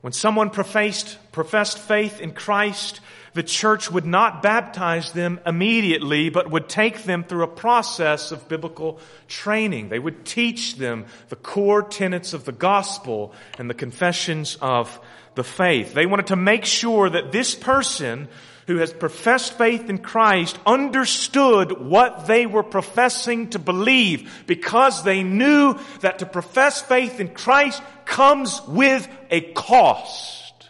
When 0.00 0.12
someone 0.12 0.50
professed, 0.50 1.18
professed 1.32 1.78
faith 1.78 2.20
in 2.20 2.32
Christ, 2.32 3.00
the 3.34 3.42
church 3.42 3.90
would 3.90 4.06
not 4.06 4.42
baptize 4.42 5.12
them 5.12 5.40
immediately, 5.44 6.30
but 6.30 6.50
would 6.50 6.68
take 6.68 7.02
them 7.02 7.24
through 7.24 7.42
a 7.42 7.48
process 7.48 8.32
of 8.32 8.48
biblical 8.48 9.00
training. 9.26 9.88
They 9.88 9.98
would 9.98 10.24
teach 10.24 10.76
them 10.76 11.06
the 11.28 11.36
core 11.36 11.82
tenets 11.82 12.32
of 12.32 12.44
the 12.44 12.52
gospel 12.52 13.32
and 13.58 13.68
the 13.68 13.74
confessions 13.74 14.56
of 14.60 15.00
the 15.34 15.44
faith. 15.44 15.94
They 15.94 16.06
wanted 16.06 16.28
to 16.28 16.36
make 16.36 16.64
sure 16.64 17.10
that 17.10 17.32
this 17.32 17.54
person 17.54 18.28
who 18.68 18.76
has 18.76 18.92
professed 18.92 19.56
faith 19.56 19.88
in 19.88 19.96
Christ 19.96 20.58
understood 20.66 21.80
what 21.80 22.26
they 22.26 22.44
were 22.44 22.62
professing 22.62 23.48
to 23.50 23.58
believe 23.58 24.44
because 24.46 25.02
they 25.02 25.22
knew 25.22 25.78
that 26.02 26.18
to 26.18 26.26
profess 26.26 26.82
faith 26.82 27.18
in 27.18 27.28
Christ 27.28 27.82
comes 28.04 28.60
with 28.68 29.08
a 29.30 29.40
cost. 29.40 30.68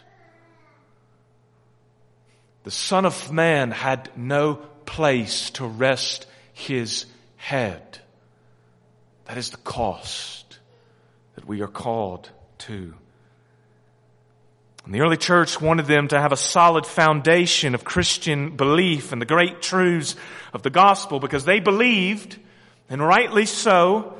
The 2.63 2.71
Son 2.71 3.05
of 3.05 3.33
Man 3.33 3.69
had 3.71 4.09
no 4.15 4.55
place 4.85 5.49
to 5.51 5.65
rest 5.65 6.25
his 6.53 7.05
head. 7.35 7.99
That 9.25 9.37
is 9.37 9.49
the 9.49 9.57
cost 9.57 10.57
that 11.35 11.45
we 11.45 11.61
are 11.61 11.67
called 11.67 12.29
to. 12.59 12.93
And 14.89 14.95
the 14.95 15.01
early 15.01 15.17
church 15.17 15.61
wanted 15.61 15.85
them 15.85 16.07
to 16.07 16.19
have 16.19 16.31
a 16.31 16.35
solid 16.35 16.83
foundation 16.83 17.75
of 17.75 17.83
Christian 17.83 18.57
belief 18.57 19.11
and 19.11 19.21
the 19.21 19.25
great 19.27 19.61
truths 19.61 20.15
of 20.51 20.63
the 20.63 20.71
gospel 20.71 21.19
because 21.19 21.45
they 21.45 21.59
believed, 21.59 22.39
and 22.89 22.99
rightly 22.99 23.45
so, 23.45 24.17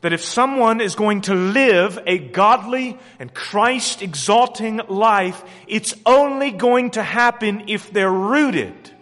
that 0.00 0.12
if 0.12 0.22
someone 0.22 0.80
is 0.80 0.94
going 0.94 1.22
to 1.22 1.34
live 1.34 1.98
a 2.06 2.18
godly 2.18 2.96
and 3.18 3.34
Christ 3.34 4.00
exalting 4.00 4.80
life, 4.88 5.42
it's 5.66 5.92
only 6.06 6.52
going 6.52 6.92
to 6.92 7.02
happen 7.02 7.64
if 7.66 7.92
they're 7.92 8.08
rooted 8.08 8.92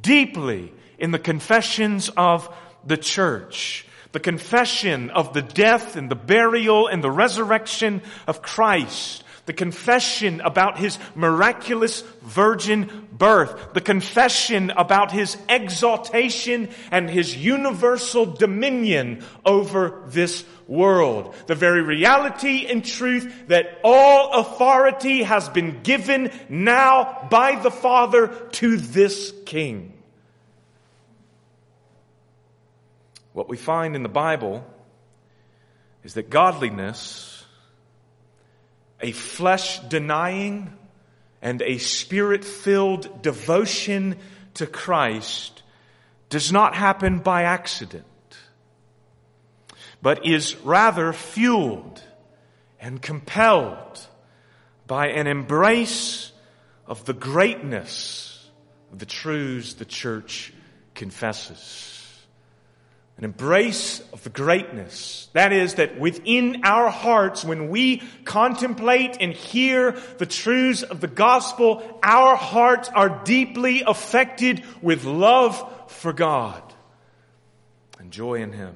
deeply 0.00 0.72
in 0.98 1.10
the 1.10 1.18
confessions 1.18 2.08
of 2.16 2.48
the 2.82 2.96
church. 2.96 3.86
The 4.12 4.20
confession 4.20 5.10
of 5.10 5.34
the 5.34 5.42
death 5.42 5.96
and 5.96 6.10
the 6.10 6.16
burial 6.16 6.86
and 6.86 7.04
the 7.04 7.10
resurrection 7.10 8.00
of 8.26 8.40
Christ 8.40 9.22
the 9.44 9.52
confession 9.52 10.40
about 10.40 10.78
his 10.78 10.98
miraculous 11.16 12.02
virgin 12.22 13.08
birth, 13.12 13.72
the 13.74 13.80
confession 13.80 14.70
about 14.70 15.10
his 15.10 15.36
exaltation 15.48 16.68
and 16.92 17.10
his 17.10 17.36
universal 17.36 18.24
dominion 18.24 19.24
over 19.44 20.02
this 20.06 20.44
world. 20.68 21.34
The 21.46 21.56
very 21.56 21.82
reality 21.82 22.66
and 22.66 22.84
truth 22.84 23.48
that 23.48 23.80
all 23.82 24.32
authority 24.40 25.24
has 25.24 25.48
been 25.48 25.82
given 25.82 26.30
now 26.48 27.26
by 27.28 27.56
the 27.56 27.70
Father 27.70 28.28
to 28.52 28.76
this 28.76 29.34
King. 29.44 29.92
What 33.32 33.48
we 33.48 33.56
find 33.56 33.96
in 33.96 34.04
the 34.04 34.08
Bible 34.08 34.64
is 36.04 36.14
that 36.14 36.30
godliness 36.30 37.31
a 39.02 39.12
flesh 39.12 39.80
denying 39.80 40.72
and 41.42 41.60
a 41.60 41.78
spirit 41.78 42.44
filled 42.44 43.22
devotion 43.22 44.16
to 44.54 44.66
Christ 44.66 45.62
does 46.30 46.52
not 46.52 46.74
happen 46.74 47.18
by 47.18 47.42
accident, 47.42 48.06
but 50.00 50.24
is 50.24 50.56
rather 50.58 51.12
fueled 51.12 52.02
and 52.80 53.02
compelled 53.02 54.06
by 54.86 55.08
an 55.08 55.26
embrace 55.26 56.32
of 56.86 57.04
the 57.04 57.12
greatness 57.12 58.48
of 58.92 58.98
the 58.98 59.06
truths 59.06 59.74
the 59.74 59.84
church 59.84 60.52
confesses 60.94 61.91
an 63.18 63.24
embrace 63.24 64.00
of 64.12 64.22
the 64.24 64.30
greatness. 64.30 65.28
That 65.32 65.52
is, 65.52 65.74
that 65.74 65.98
within 65.98 66.62
our 66.64 66.90
hearts, 66.90 67.44
when 67.44 67.68
we 67.68 68.02
contemplate 68.24 69.18
and 69.20 69.32
hear 69.32 69.92
the 70.18 70.26
truths 70.26 70.82
of 70.82 71.00
the 71.00 71.08
gospel, 71.08 71.98
our 72.02 72.36
hearts 72.36 72.88
are 72.88 73.22
deeply 73.24 73.82
affected 73.86 74.64
with 74.80 75.04
love 75.04 75.90
for 75.90 76.12
God 76.12 76.62
and 77.98 78.10
joy 78.10 78.42
in 78.42 78.52
Him. 78.52 78.74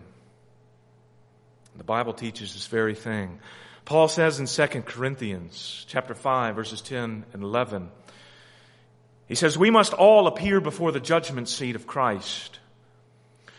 The 1.76 1.84
Bible 1.84 2.12
teaches 2.12 2.54
this 2.54 2.66
very 2.66 2.94
thing. 2.94 3.38
Paul 3.84 4.08
says 4.08 4.40
in 4.40 4.46
2 4.46 4.82
Corinthians 4.82 5.84
chapter 5.88 6.14
5 6.14 6.56
verses 6.56 6.80
10 6.82 7.24
and 7.32 7.42
11, 7.42 7.90
he 9.28 9.34
says, 9.34 9.58
we 9.58 9.70
must 9.70 9.92
all 9.92 10.26
appear 10.26 10.60
before 10.60 10.92
the 10.92 11.00
judgment 11.00 11.48
seat 11.48 11.74
of 11.74 11.86
Christ 11.86 12.60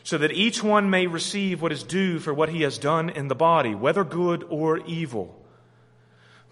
so 0.08 0.18
that 0.18 0.32
each 0.32 0.64
one 0.64 0.90
may 0.90 1.06
receive 1.06 1.62
what 1.62 1.74
is 1.74 1.84
due 1.84 2.18
for 2.18 2.34
what 2.34 2.48
he 2.48 2.62
has 2.62 2.78
done 2.78 3.10
in 3.10 3.28
the 3.28 3.36
body, 3.36 3.76
whether 3.76 4.06
good 4.06 4.42
or 4.50 4.78
evil. 4.86 5.36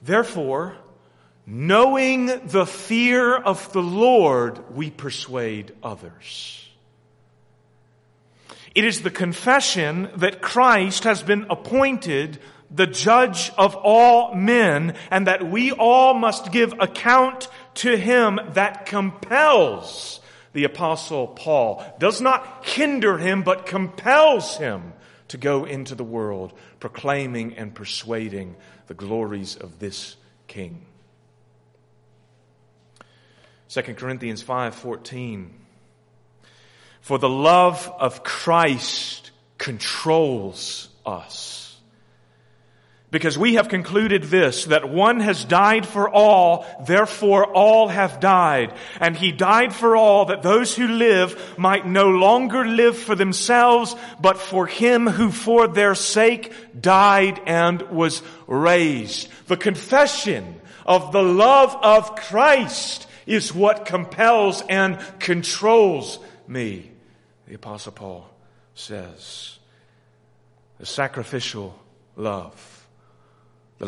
Therefore, 0.01 0.75
knowing 1.45 2.25
the 2.47 2.65
fear 2.65 3.33
of 3.33 3.71
the 3.71 3.81
Lord, 3.81 4.75
we 4.75 4.91
persuade 4.91 5.71
others. 5.81 6.67
It 8.75 8.83
is 8.83 9.03
the 9.03 9.09
confession 9.09 10.09
that 10.17 10.41
Christ 10.41 11.05
has 11.05 11.23
been 11.23 11.45
appointed 11.49 12.39
the 12.69 12.87
judge 12.87 13.51
of 13.57 13.73
all 13.73 14.35
men 14.35 14.95
and 15.09 15.27
that 15.27 15.49
we 15.49 15.71
all 15.71 16.13
must 16.13 16.51
give 16.51 16.73
account 16.81 17.47
to 17.75 17.95
him 17.95 18.37
that 18.49 18.85
compels 18.85 20.19
the 20.55 20.63
apostle 20.63 21.27
Paul 21.27 21.85
does 21.99 22.21
not 22.21 22.65
hinder 22.65 23.17
him, 23.17 23.43
but 23.43 23.65
compels 23.65 24.55
him 24.55 24.93
to 25.27 25.37
go 25.37 25.65
into 25.65 25.95
the 25.95 26.03
world 26.05 26.53
proclaiming 26.79 27.57
and 27.57 27.75
persuading 27.75 28.55
the 28.87 28.93
glories 28.93 29.57
of 29.57 29.79
this 29.79 30.15
king. 30.47 30.85
2 33.67 33.81
Corinthians 33.95 34.41
5:14 34.41 35.49
For 37.01 37.17
the 37.17 37.27
love 37.27 37.93
of 37.99 38.23
Christ 38.23 39.31
controls 39.57 40.87
us 41.05 41.64
because 43.15 43.37
we 43.37 43.53
have 43.53 43.69
concluded 43.69 44.23
this, 44.23 44.65
that 44.65 44.89
one 44.89 45.21
has 45.21 45.45
died 45.45 45.87
for 45.87 46.09
all, 46.09 46.65
therefore 46.85 47.45
all 47.45 47.87
have 47.87 48.19
died. 48.19 48.73
And 48.99 49.15
he 49.15 49.31
died 49.31 49.73
for 49.73 49.95
all, 49.95 50.25
that 50.25 50.41
those 50.41 50.75
who 50.75 50.89
live 50.89 51.57
might 51.57 51.87
no 51.87 52.09
longer 52.09 52.65
live 52.65 52.97
for 52.97 53.15
themselves, 53.15 53.95
but 54.19 54.37
for 54.37 54.67
him 54.67 55.07
who 55.07 55.31
for 55.31 55.65
their 55.69 55.95
sake 55.95 56.51
died 56.77 57.39
and 57.45 57.83
was 57.83 58.21
raised. 58.47 59.29
The 59.47 59.55
confession 59.55 60.59
of 60.85 61.13
the 61.13 61.23
love 61.23 61.73
of 61.81 62.17
Christ 62.17 63.07
is 63.25 63.55
what 63.55 63.85
compels 63.85 64.61
and 64.67 64.99
controls 65.19 66.19
me, 66.49 66.91
the 67.47 67.55
apostle 67.55 67.93
Paul 67.93 68.29
says. 68.73 69.57
The 70.79 70.85
sacrificial 70.85 71.79
love 72.17 72.74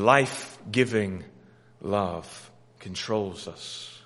life 0.06 0.58
giving 0.72 1.24
love 1.82 2.52
controls 2.80 3.48
us. 3.48 4.02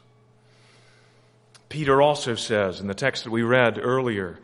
Peter 1.69 2.01
also 2.01 2.35
says 2.35 2.81
in 2.81 2.87
the 2.87 2.93
text 2.93 3.23
that 3.23 3.31
we 3.31 3.43
read 3.43 3.79
earlier, 3.81 4.39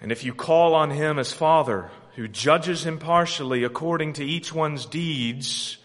and 0.00 0.12
if 0.12 0.24
you 0.24 0.34
call 0.34 0.74
on 0.74 0.90
him 0.90 1.18
as 1.18 1.32
Father, 1.32 1.90
who 2.16 2.28
judges 2.28 2.84
impartially 2.86 3.64
according 3.64 4.12
to 4.14 4.24
each 4.24 4.52
one's 4.52 4.86
deeds, 4.86 5.78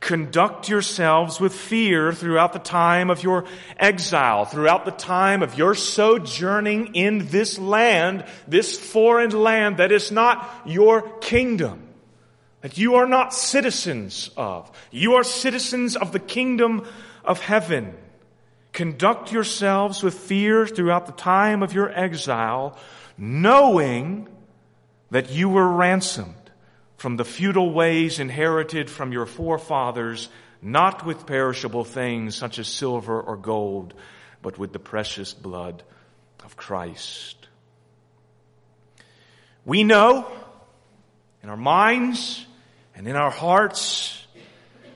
conduct 0.00 0.68
yourselves 0.68 1.40
with 1.40 1.54
fear 1.54 2.12
throughout 2.12 2.52
the 2.52 2.58
time 2.58 3.08
of 3.08 3.22
your 3.22 3.44
exile, 3.78 4.44
throughout 4.44 4.84
the 4.84 4.90
time 4.90 5.42
of 5.42 5.56
your 5.56 5.74
sojourning 5.74 6.94
in 6.94 7.28
this 7.28 7.58
land, 7.58 8.24
this 8.48 8.78
foreign 8.78 9.30
land 9.30 9.76
that 9.78 9.92
is 9.92 10.10
not 10.10 10.62
your 10.64 11.02
kingdom 11.20 11.85
that 12.60 12.78
you 12.78 12.96
are 12.96 13.06
not 13.06 13.34
citizens 13.34 14.30
of. 14.36 14.70
You 14.90 15.14
are 15.14 15.24
citizens 15.24 15.96
of 15.96 16.12
the 16.12 16.18
kingdom 16.18 16.86
of 17.24 17.40
heaven. 17.40 17.94
Conduct 18.72 19.32
yourselves 19.32 20.02
with 20.02 20.14
fear 20.14 20.66
throughout 20.66 21.06
the 21.06 21.12
time 21.12 21.62
of 21.62 21.72
your 21.72 21.90
exile, 21.90 22.78
knowing 23.16 24.28
that 25.10 25.30
you 25.30 25.48
were 25.48 25.68
ransomed 25.68 26.34
from 26.96 27.16
the 27.16 27.24
futile 27.24 27.72
ways 27.72 28.18
inherited 28.18 28.90
from 28.90 29.12
your 29.12 29.26
forefathers, 29.26 30.28
not 30.62 31.04
with 31.04 31.26
perishable 31.26 31.84
things 31.84 32.34
such 32.34 32.58
as 32.58 32.66
silver 32.66 33.20
or 33.20 33.36
gold, 33.36 33.94
but 34.42 34.58
with 34.58 34.72
the 34.72 34.78
precious 34.78 35.34
blood 35.34 35.82
of 36.44 36.56
Christ. 36.56 37.48
We 39.64 39.84
know 39.84 40.26
in 41.46 41.50
our 41.50 41.56
minds 41.56 42.44
and 42.96 43.06
in 43.06 43.14
our 43.14 43.30
hearts 43.30 44.26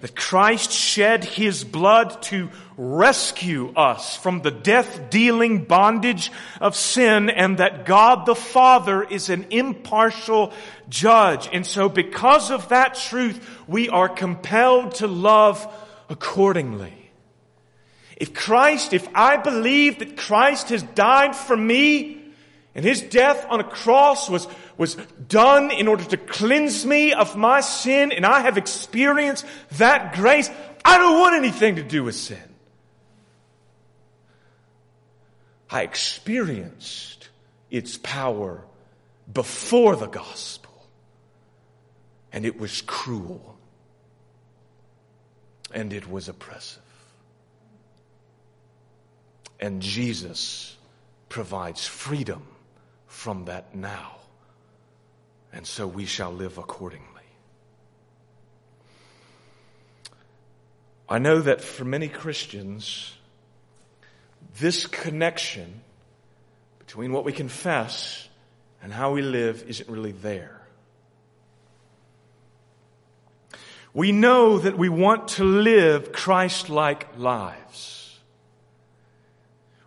that 0.00 0.16
Christ 0.16 0.72
shed 0.72 1.22
His 1.22 1.62
blood 1.62 2.22
to 2.22 2.48
rescue 2.76 3.72
us 3.76 4.16
from 4.16 4.42
the 4.42 4.50
death 4.50 5.10
dealing 5.10 5.66
bondage 5.66 6.32
of 6.60 6.74
sin 6.74 7.30
and 7.30 7.58
that 7.58 7.86
God 7.86 8.26
the 8.26 8.34
Father 8.34 9.04
is 9.04 9.30
an 9.30 9.46
impartial 9.50 10.52
judge. 10.88 11.48
And 11.52 11.64
so 11.64 11.88
because 11.88 12.50
of 12.50 12.70
that 12.70 12.96
truth, 12.96 13.48
we 13.68 13.88
are 13.88 14.08
compelled 14.08 14.96
to 14.96 15.06
love 15.06 15.72
accordingly. 16.08 17.12
If 18.16 18.34
Christ, 18.34 18.92
if 18.92 19.08
I 19.14 19.36
believe 19.36 20.00
that 20.00 20.16
Christ 20.16 20.70
has 20.70 20.82
died 20.82 21.36
for 21.36 21.56
me 21.56 22.20
and 22.74 22.84
His 22.84 23.02
death 23.02 23.46
on 23.48 23.60
a 23.60 23.64
cross 23.64 24.28
was 24.28 24.48
was 24.80 24.94
done 25.28 25.70
in 25.70 25.86
order 25.86 26.04
to 26.04 26.16
cleanse 26.16 26.86
me 26.86 27.12
of 27.12 27.36
my 27.36 27.60
sin 27.60 28.12
and 28.12 28.24
I 28.24 28.40
have 28.40 28.56
experienced 28.56 29.44
that 29.72 30.14
grace, 30.14 30.48
I 30.82 30.96
don't 30.96 31.20
want 31.20 31.36
anything 31.36 31.76
to 31.76 31.82
do 31.82 32.02
with 32.02 32.14
sin. 32.14 32.54
I 35.68 35.82
experienced 35.82 37.28
its 37.70 37.98
power 37.98 38.64
before 39.30 39.96
the 39.96 40.06
gospel 40.06 40.72
and 42.32 42.46
it 42.46 42.58
was 42.58 42.80
cruel 42.80 43.58
and 45.74 45.92
it 45.92 46.10
was 46.10 46.30
oppressive. 46.30 46.80
And 49.60 49.82
Jesus 49.82 50.74
provides 51.28 51.86
freedom 51.86 52.46
from 53.06 53.44
that 53.44 53.74
now 53.74 54.19
and 55.52 55.66
so 55.66 55.86
we 55.86 56.06
shall 56.06 56.32
live 56.32 56.58
accordingly. 56.58 57.06
I 61.08 61.18
know 61.18 61.40
that 61.40 61.60
for 61.60 61.84
many 61.84 62.08
Christians, 62.08 63.12
this 64.58 64.86
connection 64.86 65.80
between 66.78 67.12
what 67.12 67.24
we 67.24 67.32
confess 67.32 68.28
and 68.82 68.92
how 68.92 69.12
we 69.12 69.22
live 69.22 69.64
isn't 69.68 69.88
really 69.88 70.12
there. 70.12 70.60
We 73.92 74.12
know 74.12 74.58
that 74.58 74.78
we 74.78 74.88
want 74.88 75.28
to 75.28 75.44
live 75.44 76.12
Christ 76.12 76.70
like 76.70 77.18
lives. 77.18 77.99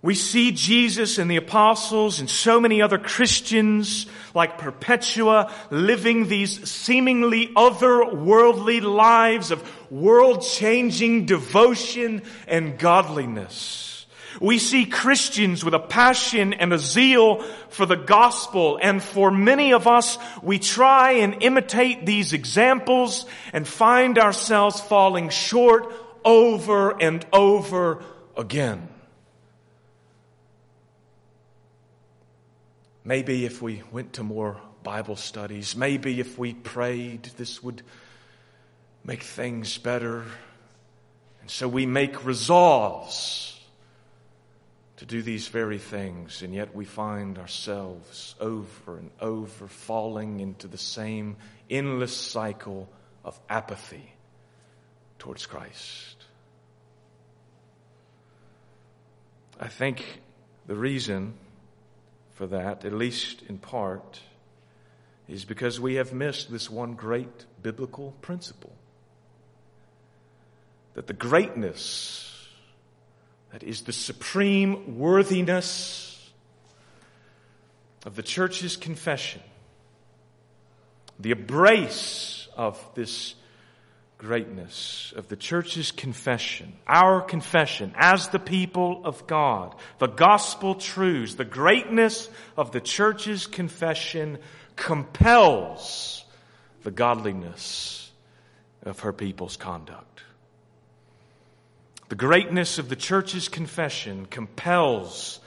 We 0.04 0.16
see 0.16 0.52
Jesus 0.52 1.18
and 1.18 1.32
the 1.32 1.38
apostles 1.38 2.20
and 2.20 2.30
so 2.30 2.60
many 2.60 2.82
other 2.82 2.98
Christians 2.98 4.06
like 4.34 4.58
Perpetua 4.58 5.50
living 5.72 6.28
these 6.28 6.70
seemingly 6.70 7.48
otherworldly 7.56 8.82
lives 8.82 9.50
of 9.50 9.64
world-changing 9.90 11.26
devotion 11.26 12.22
and 12.50 12.78
godliness. 12.78 14.06
We 14.42 14.60
see 14.60 14.88
Christians 14.88 15.64
with 15.64 15.74
a 15.74 15.80
passion 15.80 16.54
and 16.54 16.74
a 16.74 16.80
zeal 16.80 17.42
for 17.70 17.86
the 17.86 17.96
gospel 17.96 18.78
and 18.82 19.02
for 19.02 19.32
many 19.32 19.72
of 19.72 19.88
us, 19.88 20.18
we 20.42 20.60
try 20.60 21.14
and 21.14 21.42
imitate 21.42 22.06
these 22.06 22.34
examples 22.34 23.26
and 23.54 23.66
find 23.66 24.20
ourselves 24.20 24.82
falling 24.82 25.30
short 25.30 25.94
over 26.26 27.02
and 27.02 27.26
over 27.32 28.04
again. 28.36 28.90
Maybe 33.06 33.46
if 33.46 33.62
we 33.62 33.84
went 33.92 34.14
to 34.14 34.24
more 34.24 34.62
Bible 34.84 35.16
studies, 35.16 35.76
maybe 35.76 36.20
if 36.20 36.38
we 36.38 36.54
prayed, 36.54 37.24
this 37.38 37.62
would 37.62 37.82
make 39.04 39.24
things 39.24 39.78
better. 39.78 40.24
And 41.42 41.50
so 41.50 41.68
we 41.68 41.86
make 41.86 42.26
resolves 42.26 43.60
to 44.98 45.06
do 45.06 45.22
these 45.22 45.50
very 45.50 45.80
things, 45.80 46.42
and 46.44 46.54
yet 46.54 46.74
we 46.74 46.86
find 46.86 47.38
ourselves 47.38 48.36
over 48.40 48.98
and 48.98 49.10
over 49.20 49.68
falling 49.68 50.40
into 50.40 50.68
the 50.68 50.78
same 50.78 51.36
endless 51.70 52.16
cycle 52.16 52.88
of 53.26 53.38
apathy 53.50 54.14
towards 55.20 55.46
Christ. 55.46 56.24
I 59.60 59.68
think 59.68 60.22
the 60.68 60.76
reason 60.76 61.34
for 62.34 62.48
that, 62.48 62.84
at 62.84 62.94
least 62.94 63.44
in 63.48 63.58
part, 63.58 64.20
is 65.28 65.46
because 65.46 65.80
we 65.80 65.96
have 65.96 66.14
missed 66.14 66.52
this 66.52 66.70
one 66.70 66.94
great 66.94 67.46
biblical 67.62 68.14
principle. 68.22 68.74
That 70.96 71.08
the 71.08 71.14
greatness, 71.14 72.48
that 73.52 73.64
is 73.64 73.82
the 73.82 73.94
supreme 73.94 74.98
worthiness 74.98 76.32
of 78.06 78.16
the 78.16 78.24
church's 78.24 78.76
confession, 78.76 79.42
the 81.20 81.32
embrace 81.32 82.48
of 82.56 82.84
this 82.96 83.36
greatness 84.24 85.14
of 85.18 85.28
the 85.28 85.36
church's 85.36 85.92
confession, 85.92 86.72
our 86.88 87.22
confession 87.22 87.94
as 87.98 88.30
the 88.30 88.40
people 88.40 89.02
of 89.04 89.28
God, 89.28 89.76
the 90.00 90.08
gospel 90.08 90.76
truths, 90.76 91.36
the 91.36 91.44
greatness 91.44 92.30
of 92.56 92.72
the 92.72 92.80
church's 92.80 93.48
confession 93.48 94.38
compels 94.78 96.24
the 96.84 96.92
godliness 96.92 98.12
of 98.84 99.02
her 99.02 99.12
people's 99.12 99.58
conduct. 99.58 100.22
The 102.08 102.16
greatness 102.16 102.80
of 102.80 102.88
the 102.88 102.96
church's 102.96 103.50
confession 103.50 104.26
compels 104.26 105.42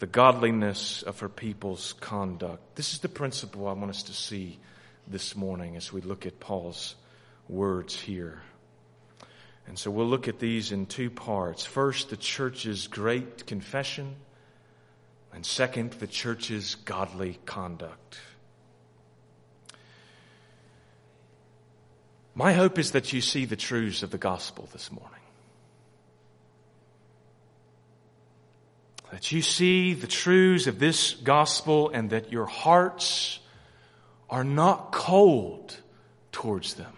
the 0.00 0.06
godliness 0.06 1.02
of 1.02 1.20
her 1.20 1.28
people's 1.28 1.92
conduct. 2.00 2.74
This 2.74 2.92
is 2.94 2.98
the 2.98 3.08
principle 3.08 3.68
I 3.68 3.74
want 3.74 3.90
us 3.90 4.02
to 4.04 4.12
see 4.12 4.58
this 5.06 5.36
morning 5.36 5.76
as 5.76 5.92
we 5.92 6.00
look 6.00 6.26
at 6.26 6.40
Paul's 6.40 6.96
words 7.48 7.98
here. 7.98 8.40
And 9.66 9.78
so 9.78 9.90
we'll 9.90 10.06
look 10.06 10.28
at 10.28 10.38
these 10.38 10.72
in 10.72 10.86
two 10.86 11.10
parts. 11.10 11.64
First, 11.64 12.10
the 12.10 12.16
church's 12.16 12.86
great 12.86 13.46
confession, 13.46 14.16
and 15.32 15.44
second, 15.44 15.92
the 15.92 16.06
church's 16.06 16.74
godly 16.74 17.38
conduct. 17.44 18.18
My 22.34 22.52
hope 22.52 22.78
is 22.78 22.92
that 22.92 23.12
you 23.12 23.20
see 23.20 23.44
the 23.44 23.56
truths 23.56 24.02
of 24.02 24.10
the 24.10 24.18
gospel 24.18 24.68
this 24.72 24.90
morning. 24.90 25.12
That 29.10 29.32
you 29.32 29.42
see 29.42 29.94
the 29.94 30.06
truths 30.06 30.66
of 30.66 30.78
this 30.78 31.14
gospel 31.14 31.90
and 31.92 32.10
that 32.10 32.30
your 32.30 32.46
hearts 32.46 33.40
are 34.30 34.44
not 34.44 34.92
cold 34.92 35.76
towards 36.30 36.74
them 36.74 36.97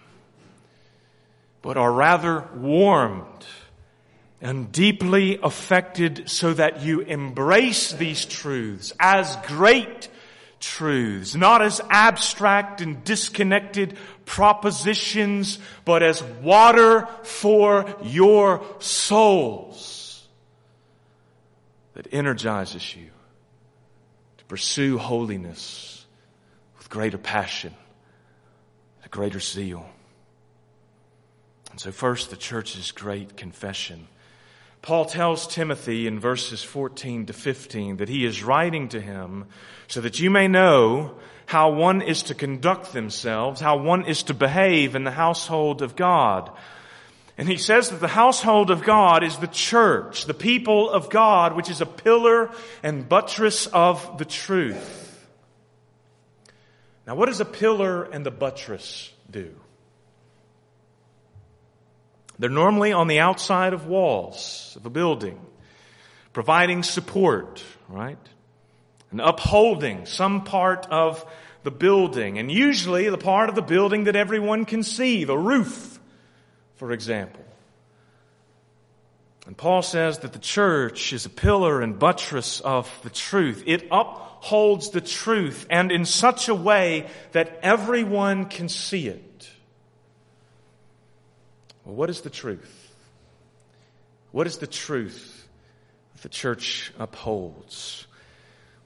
but 1.63 1.77
are 1.77 1.93
rather 1.93 2.49
warmed 2.55 3.47
and 4.41 4.73
deeply 4.73 5.39
affected 5.43 6.29
so 6.31 6.55
that 6.55 6.83
you 6.83 7.01
embrace 7.01 7.93
these 7.93 8.25
truths 8.25 8.93
as 8.99 9.37
great 9.47 10.09
truths, 10.61 11.35
not 11.35 11.63
as 11.63 11.81
abstract 11.91 12.81
and 12.81 13.03
disconnected 13.05 13.97
propositions, 14.25 15.59
but 15.85 16.03
as 16.03 16.23
water 16.23 17.09
for 17.23 17.95
your 18.03 18.65
souls 18.79 20.27
that 21.95 22.07
energizes 22.13 22.95
you 22.95 23.11
to 24.39 24.45
pursue 24.45 24.97
holiness 24.97 26.07
with 26.79 26.89
greater 26.89 27.19
passion, 27.19 27.75
a 29.05 29.09
greater 29.09 29.41
zeal. 29.41 29.85
So 31.81 31.93
first, 31.93 32.29
the 32.29 32.37
church's 32.37 32.93
great 32.93 33.39
confession. 33.39 34.07
Paul 34.83 35.07
tells 35.07 35.47
Timothy 35.47 36.07
in 36.07 36.21
verses 36.21 36.63
14 36.63 37.25
to 37.25 37.33
15 37.33 37.97
that 37.97 38.09
he 38.11 38.27
is 38.27 38.45
writing 38.45 38.91
to 38.91 39.01
him 39.01 39.47
so 39.89 40.03
that 40.03 40.21
you 40.21 40.29
may 40.29 40.47
know 40.47 41.15
how 41.47 41.71
one 41.71 42.03
is 42.03 42.25
to 42.25 42.35
conduct 42.35 42.93
themselves, 42.93 43.63
how 43.63 43.79
one 43.79 44.05
is 44.05 44.25
to 44.25 44.35
behave 44.35 44.95
in 44.95 45.05
the 45.05 45.11
household 45.11 45.81
of 45.81 45.97
God. 45.97 46.51
And 47.39 47.49
he 47.49 47.57
says 47.57 47.89
that 47.89 48.01
the 48.01 48.09
household 48.09 48.71
of 48.71 48.85
God 48.85 49.25
is 49.25 49.39
the 49.39 49.47
church, 49.47 50.27
the 50.27 50.35
people 50.35 50.91
of 50.91 51.09
God, 51.09 51.57
which 51.57 51.71
is 51.71 51.81
a 51.81 51.87
pillar 51.87 52.51
and 52.83 53.09
buttress 53.09 53.67
of 53.67 54.19
the 54.19 54.27
truth. 54.27 55.27
Now, 57.07 57.15
what 57.15 57.31
does 57.31 57.41
a 57.41 57.47
pillar 57.47 58.05
and 58.05 58.27
the 58.27 58.31
buttress 58.31 59.11
do? 59.31 59.55
They're 62.41 62.49
normally 62.49 62.93
on 62.93 63.07
the 63.07 63.21
outside 63.21 63.75
of 63.75 63.87
walls 63.87 64.73
of 64.75 64.87
a 64.87 64.91
building, 64.91 65.39
providing 66.33 66.83
support, 66.83 67.63
right? 67.87 68.17
And 69.11 69.21
upholding 69.21 70.07
some 70.07 70.45
part 70.45 70.87
of 70.91 71.25
the 71.65 71.71
building, 71.71 72.39
and 72.39 72.51
usually 72.51 73.11
the 73.11 73.19
part 73.19 73.51
of 73.51 73.57
the 73.57 73.63
building 73.63 74.05
that 74.05 74.17
everyone 74.17 74.65
can 74.65 74.83
see, 74.83 75.25
the 75.25 75.37
roof, 75.37 76.01
for 76.77 76.93
example. 76.93 77.45
And 79.47 79.55
Paul 79.55 79.83
says 79.83 80.21
that 80.21 80.33
the 80.33 80.39
church 80.39 81.13
is 81.13 81.27
a 81.27 81.31
pillar 81.31 81.83
and 81.83 81.99
buttress 81.99 82.61
of 82.61 82.91
the 83.03 83.11
truth. 83.11 83.65
It 83.67 83.87
upholds 83.91 84.91
the 84.91 85.03
truth 85.03 85.67
and 85.69 85.93
in 85.93 86.07
such 86.07 86.49
a 86.49 86.55
way 86.55 87.07
that 87.33 87.59
everyone 87.63 88.47
can 88.47 88.71
see 88.71 89.09
it. 89.09 89.30
Well, 91.85 91.95
what 91.95 92.11
is 92.11 92.21
the 92.21 92.31
truth? 92.31 92.95
What 94.33 94.47
is 94.47 94.59
the 94.59 94.67
truth 94.67 95.49
that 96.15 96.23
the 96.23 96.29
church 96.29 96.93
upholds? 96.99 98.07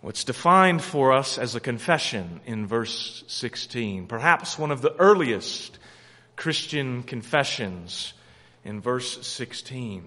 Well, 0.00 0.10
defined 0.24 0.82
for 0.82 1.12
us 1.12 1.38
as 1.38 1.54
a 1.54 1.60
confession 1.60 2.40
in 2.46 2.66
verse 2.66 3.24
16, 3.26 4.06
perhaps 4.06 4.58
one 4.58 4.70
of 4.70 4.82
the 4.82 4.94
earliest 4.96 5.78
Christian 6.36 7.02
confessions 7.02 8.12
in 8.64 8.80
verse 8.80 9.26
16. 9.26 10.04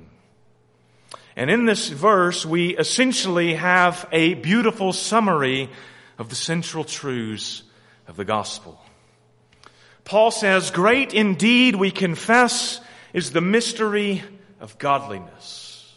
And 1.35 1.49
in 1.49 1.65
this 1.65 1.89
verse, 1.89 2.45
we 2.45 2.75
essentially 2.77 3.55
have 3.55 4.07
a 4.11 4.33
beautiful 4.35 4.93
summary 4.93 5.69
of 6.17 6.29
the 6.29 6.35
central 6.35 6.83
truths 6.83 7.63
of 8.07 8.17
the 8.17 8.25
gospel. 8.25 8.79
Paul 10.07 10.31
says, 10.31 10.71
great 10.71 11.13
indeed 11.13 11.75
we 11.75 11.91
confess 11.91 12.79
is 13.11 13.31
the 13.31 13.41
mystery 13.41 14.23
of 14.61 14.77
godliness. 14.77 15.93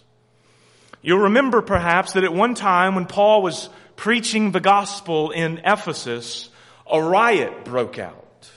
You'll 1.00 1.20
remember 1.20 1.62
perhaps 1.62 2.14
that 2.14 2.24
at 2.24 2.34
one 2.34 2.56
time 2.56 2.96
when 2.96 3.06
Paul 3.06 3.40
was 3.40 3.68
preaching 3.94 4.50
the 4.50 4.58
gospel 4.58 5.30
in 5.30 5.58
Ephesus, 5.64 6.50
a 6.90 7.00
riot 7.00 7.64
broke 7.64 8.00
out. 8.00 8.50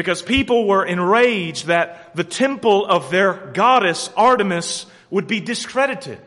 because 0.00 0.22
people 0.22 0.66
were 0.66 0.84
enraged 0.84 1.66
that 1.66 2.16
the 2.16 2.24
temple 2.24 2.86
of 2.86 3.10
their 3.10 3.34
goddess 3.52 4.08
Artemis 4.16 4.86
would 5.10 5.26
be 5.26 5.40
discredited. 5.40 6.20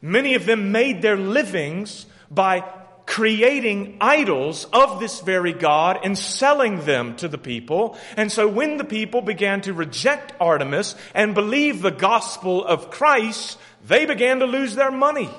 Many 0.00 0.34
of 0.36 0.46
them 0.46 0.72
made 0.72 1.02
their 1.02 1.16
livings 1.16 2.06
by 2.30 2.64
creating 3.08 3.96
idols 4.02 4.66
of 4.66 5.00
this 5.00 5.20
very 5.20 5.54
God 5.54 5.98
and 6.04 6.16
selling 6.16 6.84
them 6.84 7.16
to 7.16 7.26
the 7.26 7.38
people. 7.38 7.96
And 8.18 8.30
so 8.30 8.46
when 8.46 8.76
the 8.76 8.84
people 8.84 9.22
began 9.22 9.62
to 9.62 9.72
reject 9.72 10.34
Artemis 10.38 10.94
and 11.14 11.34
believe 11.34 11.80
the 11.80 11.90
gospel 11.90 12.62
of 12.62 12.90
Christ, 12.90 13.58
they 13.86 14.04
began 14.04 14.40
to 14.40 14.44
lose 14.44 14.74
their 14.74 14.90
money. 14.90 15.30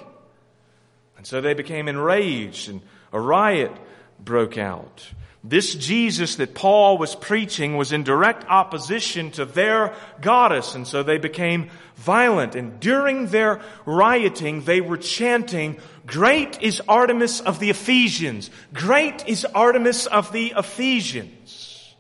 And 1.16 1.28
so 1.28 1.42
they 1.42 1.54
became 1.54 1.88
enraged 1.88 2.70
and 2.70 2.82
a 3.14 3.20
riot 3.20 3.72
broke 4.20 4.58
out. 4.58 5.08
This 5.44 5.74
Jesus 5.74 6.36
that 6.36 6.54
Paul 6.54 6.98
was 6.98 7.16
preaching 7.16 7.78
was 7.78 7.94
in 7.94 8.04
direct 8.04 8.46
opposition 8.50 9.32
to 9.32 9.46
their 9.46 9.96
goddess, 10.20 10.76
and 10.76 10.86
so 10.86 11.02
they 11.02 11.18
became 11.18 11.70
violent. 11.96 12.56
And 12.56 12.78
during 12.82 13.28
their 13.28 13.62
rioting, 13.86 14.64
they 14.64 14.82
were 14.82 14.98
chanting, 14.98 15.80
Great 16.10 16.62
is 16.64 16.82
Artemis 16.88 17.40
of 17.40 17.60
the 17.60 17.70
Ephesians! 17.70 18.50
Great 18.74 19.28
is 19.28 19.46
Artemis 19.46 20.08
of 20.08 20.32
the 20.32 20.54
Ephesians! 20.58 21.96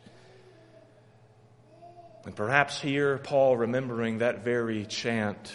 And 2.25 2.35
perhaps 2.35 2.81
here, 2.81 3.19
Paul, 3.19 3.55
remembering 3.55 4.19
that 4.19 4.43
very 4.43 4.85
chant, 4.85 5.51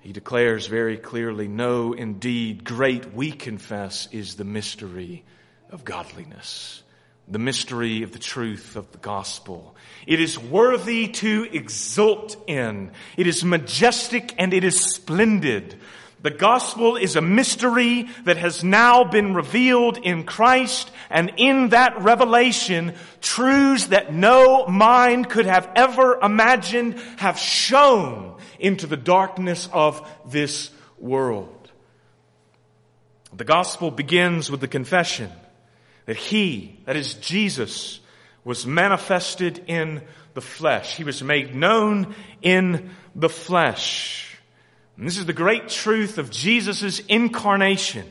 he 0.00 0.12
declares 0.12 0.68
very 0.68 0.96
clearly, 0.96 1.46
No, 1.46 1.92
indeed, 1.92 2.64
great, 2.64 3.12
we 3.12 3.30
confess, 3.30 4.08
is 4.10 4.36
the 4.36 4.44
mystery 4.44 5.22
of 5.70 5.84
godliness, 5.84 6.82
the 7.28 7.38
mystery 7.38 8.04
of 8.04 8.12
the 8.12 8.18
truth 8.18 8.76
of 8.76 8.90
the 8.90 8.98
gospel. 8.98 9.76
It 10.06 10.18
is 10.18 10.38
worthy 10.38 11.08
to 11.08 11.46
exult 11.52 12.36
in. 12.46 12.92
It 13.18 13.26
is 13.26 13.44
majestic 13.44 14.34
and 14.38 14.54
it 14.54 14.64
is 14.64 14.80
splendid. 14.80 15.78
The 16.24 16.30
gospel 16.30 16.96
is 16.96 17.16
a 17.16 17.20
mystery 17.20 18.08
that 18.24 18.38
has 18.38 18.64
now 18.64 19.04
been 19.04 19.34
revealed 19.34 19.98
in 19.98 20.24
Christ 20.24 20.90
and 21.10 21.34
in 21.36 21.68
that 21.68 22.00
revelation, 22.00 22.94
truths 23.20 23.88
that 23.88 24.14
no 24.14 24.66
mind 24.66 25.28
could 25.28 25.44
have 25.44 25.68
ever 25.76 26.18
imagined 26.22 26.98
have 27.18 27.38
shone 27.38 28.38
into 28.58 28.86
the 28.86 28.96
darkness 28.96 29.68
of 29.70 30.10
this 30.24 30.70
world. 30.98 31.70
The 33.34 33.44
gospel 33.44 33.90
begins 33.90 34.50
with 34.50 34.62
the 34.62 34.66
confession 34.66 35.30
that 36.06 36.16
he, 36.16 36.80
that 36.86 36.96
is 36.96 37.12
Jesus, 37.12 38.00
was 38.44 38.66
manifested 38.66 39.62
in 39.66 40.00
the 40.32 40.40
flesh. 40.40 40.96
He 40.96 41.04
was 41.04 41.22
made 41.22 41.54
known 41.54 42.14
in 42.40 42.92
the 43.14 43.28
flesh. 43.28 44.33
And 44.96 45.06
this 45.06 45.18
is 45.18 45.26
the 45.26 45.32
great 45.32 45.68
truth 45.68 46.18
of 46.18 46.30
Jesus' 46.30 47.00
incarnation. 47.00 48.06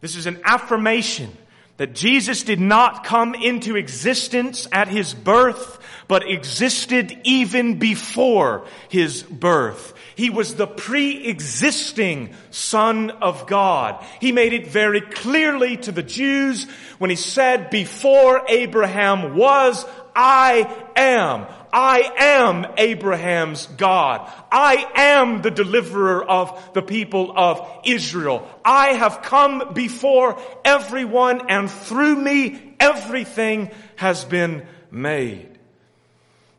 This 0.00 0.16
is 0.16 0.26
an 0.26 0.40
affirmation 0.44 1.36
that 1.78 1.94
Jesus 1.94 2.42
did 2.42 2.60
not 2.60 3.04
come 3.04 3.34
into 3.34 3.76
existence 3.76 4.66
at 4.72 4.88
his 4.88 5.12
birth, 5.12 5.78
but 6.08 6.26
existed 6.26 7.18
even 7.24 7.78
before 7.78 8.66
his 8.88 9.22
birth. 9.22 9.92
He 10.14 10.30
was 10.30 10.54
the 10.54 10.66
pre-existing 10.66 12.34
Son 12.50 13.10
of 13.10 13.46
God. 13.46 14.02
He 14.20 14.32
made 14.32 14.54
it 14.54 14.68
very 14.68 15.02
clearly 15.02 15.76
to 15.78 15.92
the 15.92 16.02
Jews 16.02 16.64
when 16.96 17.10
he 17.10 17.16
said, 17.16 17.68
before 17.68 18.42
Abraham 18.48 19.36
was, 19.36 19.84
I 20.14 20.74
am. 20.96 21.46
I 21.78 22.10
am 22.16 22.66
Abraham's 22.78 23.66
God. 23.66 24.32
I 24.50 24.90
am 24.94 25.42
the 25.42 25.50
deliverer 25.50 26.24
of 26.24 26.72
the 26.72 26.80
people 26.80 27.34
of 27.36 27.68
Israel. 27.84 28.48
I 28.64 28.94
have 28.94 29.20
come 29.20 29.74
before 29.74 30.40
everyone 30.64 31.50
and 31.50 31.70
through 31.70 32.16
me 32.16 32.74
everything 32.80 33.70
has 33.96 34.24
been 34.24 34.66
made. 34.90 35.50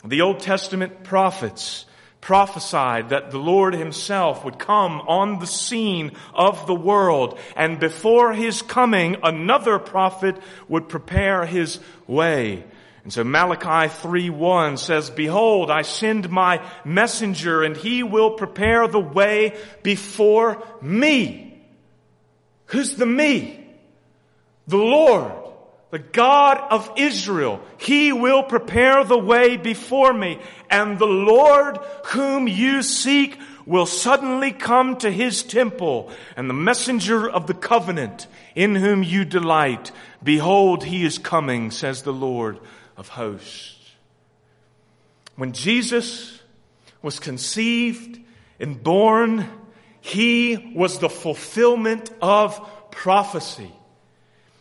The 0.06 0.22
Old 0.22 0.40
Testament 0.40 1.04
prophets 1.04 1.88
prophesied 2.22 3.10
that 3.10 3.32
the 3.32 3.40
Lord 3.40 3.74
himself 3.74 4.46
would 4.46 4.60
come 4.60 5.02
on 5.02 5.40
the 5.40 5.48
scene 5.48 6.12
of 6.36 6.68
the 6.68 6.76
world 6.76 7.40
and 7.56 7.80
before 7.80 8.34
his 8.34 8.62
coming 8.62 9.18
another 9.24 9.80
prophet 9.80 10.38
would 10.68 10.90
prepare 10.90 11.44
his 11.48 11.80
way. 12.06 12.66
And 13.08 13.14
so 13.14 13.24
Malachi 13.24 13.88
3:1 13.88 14.78
says, 14.78 15.10
Behold, 15.10 15.72
I 15.72 15.84
send 15.84 16.30
my 16.30 16.62
messenger 16.84 17.64
and 17.64 17.78
he 17.78 18.04
will 18.04 18.32
prepare 18.32 18.86
the 18.86 19.00
way 19.00 19.56
before 19.82 20.62
me. 20.82 21.58
Who's 22.66 22.96
the 22.96 23.06
me? 23.06 23.66
The 24.68 24.76
Lord 24.76 25.32
the 25.90 26.00
God 26.00 26.62
of 26.70 26.92
Israel, 26.98 27.62
He 27.78 28.12
will 28.12 28.44
prepare 28.44 29.06
the 29.06 29.18
way 29.18 29.56
before 29.56 30.12
me, 30.12 30.38
and 30.70 31.00
the 31.00 31.06
Lord 31.06 31.78
whom 32.08 32.46
you 32.46 32.82
seek 32.84 33.40
will 33.66 33.86
suddenly 33.86 34.52
come 34.52 34.98
to 34.98 35.10
His 35.10 35.44
temple, 35.44 36.12
and 36.36 36.50
the 36.50 36.54
messenger 36.54 37.30
of 37.30 37.48
the 37.48 37.54
covenant 37.54 38.28
in 38.54 38.76
whom 38.76 39.02
you 39.02 39.24
delight, 39.24 39.94
behold, 40.22 40.84
He 40.84 41.06
is 41.06 41.18
coming, 41.18 41.72
says 41.72 42.02
the 42.02 42.12
Lord 42.12 42.60
of 42.98 43.08
hosts. 43.08 43.76
When 45.36 45.54
Jesus 45.54 46.42
was 47.02 47.20
conceived 47.20 48.20
and 48.60 48.82
born, 48.82 49.48
He 50.02 50.74
was 50.76 51.00
the 51.00 51.10
fulfillment 51.10 52.10
of 52.22 52.60
prophecy. 52.92 53.72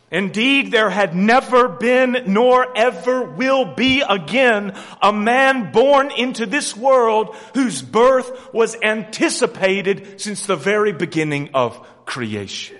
Indeed, 0.09 0.71
there 0.71 0.89
had 0.89 1.15
never 1.15 1.67
been 1.67 2.23
nor 2.27 2.77
ever 2.77 3.23
will 3.23 3.75
be 3.75 4.01
again 4.01 4.73
a 5.01 5.11
man 5.11 5.73
born 5.73 6.11
into 6.11 6.45
this 6.45 6.77
world 6.77 7.35
whose 7.53 7.81
birth 7.81 8.53
was 8.53 8.77
anticipated 8.81 10.21
since 10.21 10.45
the 10.45 10.55
very 10.55 10.93
beginning 10.93 11.49
of 11.53 11.77
creation. 12.05 12.77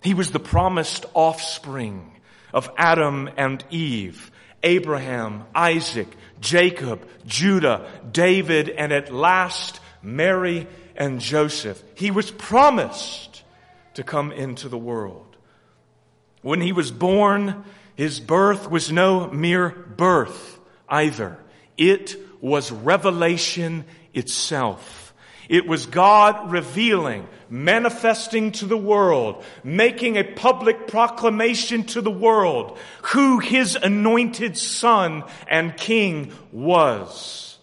He 0.00 0.14
was 0.14 0.30
the 0.30 0.38
promised 0.38 1.06
offspring 1.14 2.13
of 2.54 2.70
Adam 2.78 3.28
and 3.36 3.62
Eve, 3.68 4.30
Abraham, 4.62 5.44
Isaac, 5.54 6.08
Jacob, 6.40 7.06
Judah, 7.26 7.90
David, 8.10 8.70
and 8.70 8.92
at 8.92 9.12
last 9.12 9.80
Mary 10.02 10.68
and 10.96 11.20
Joseph. 11.20 11.82
He 11.96 12.12
was 12.12 12.30
promised 12.30 13.42
to 13.94 14.04
come 14.04 14.30
into 14.30 14.68
the 14.68 14.78
world. 14.78 15.36
When 16.42 16.60
he 16.60 16.72
was 16.72 16.92
born, 16.92 17.64
his 17.96 18.20
birth 18.20 18.70
was 18.70 18.92
no 18.92 19.28
mere 19.30 19.70
birth 19.70 20.60
either. 20.88 21.38
It 21.76 22.16
was 22.40 22.70
revelation 22.70 23.84
itself. 24.12 25.03
It 25.48 25.66
was 25.66 25.86
God 25.86 26.50
revealing, 26.50 27.28
manifesting 27.50 28.52
to 28.52 28.66
the 28.66 28.76
world, 28.76 29.44
making 29.62 30.16
a 30.16 30.24
public 30.24 30.86
proclamation 30.86 31.84
to 31.84 32.00
the 32.00 32.10
world 32.10 32.78
who 33.02 33.38
his 33.38 33.76
anointed 33.76 34.56
son 34.56 35.24
and 35.48 35.76
king 35.76 36.32
was. 36.50 37.58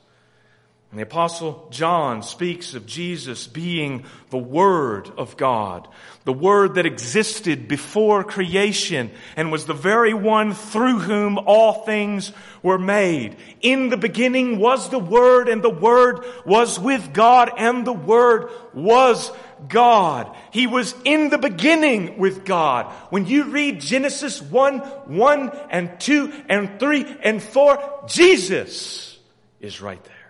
And 0.92 1.00
the 1.00 1.04
apostle 1.04 1.70
John 1.72 2.22
speaks 2.22 2.74
of 2.74 2.86
Jesus 2.86 3.48
being 3.48 4.04
the 4.30 4.38
Word 4.38 5.10
of 5.18 5.38
God, 5.38 5.88
the 6.24 6.34
Word 6.34 6.76
that 6.76 6.86
existed 6.86 7.68
before 7.68 8.24
creation 8.24 9.12
and 9.36 9.52
was 9.52 9.66
the 9.66 9.74
very 9.74 10.14
one 10.14 10.54
through 10.54 11.00
whom 11.00 11.40
all 11.40 11.86
things 11.86 12.32
were 12.62 12.78
made. 12.78 13.36
In 13.62 13.90
the 13.90 13.98
beginning 13.98 14.60
was 14.60 14.90
the 14.90 15.00
Word 15.00 15.50
and 15.50 15.64
the 15.64 15.70
Word 15.70 16.24
was 16.46 16.80
with 16.80 17.12
God 17.14 17.52
and 17.58 17.86
the 17.86 17.94
Word 17.94 18.50
was 18.74 19.32
God. 19.68 20.36
He 20.52 20.68
was 20.68 20.94
in 21.06 21.30
the 21.30 21.40
beginning 21.40 22.20
with 22.20 22.46
God. 22.46 22.86
When 23.10 23.26
you 23.26 23.46
read 23.46 23.82
Genesis 23.82 24.42
1, 24.42 24.80
1 24.80 25.52
and 25.70 26.00
2 26.00 26.34
and 26.50 26.80
3 26.80 27.16
and 27.24 27.42
4, 27.42 28.04
Jesus 28.08 29.18
is 29.60 29.82
right 29.82 30.04
there. 30.04 30.21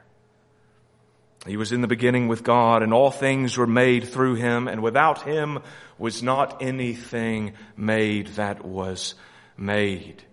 He 1.48 1.58
was 1.58 1.72
in 1.72 1.82
the 1.82 1.88
beginning 1.88 2.28
with 2.28 2.44
God 2.44 2.84
and 2.84 2.94
all 2.94 3.10
things 3.10 3.58
were 3.58 3.68
made 3.68 4.08
through 4.08 4.36
him 4.36 4.68
and 4.68 4.84
without 4.84 5.24
him 5.24 5.60
was 5.98 6.22
not 6.22 6.62
anything 6.62 7.54
made 7.76 8.28
that 8.28 8.64
was 8.64 9.16
made. 9.58 10.24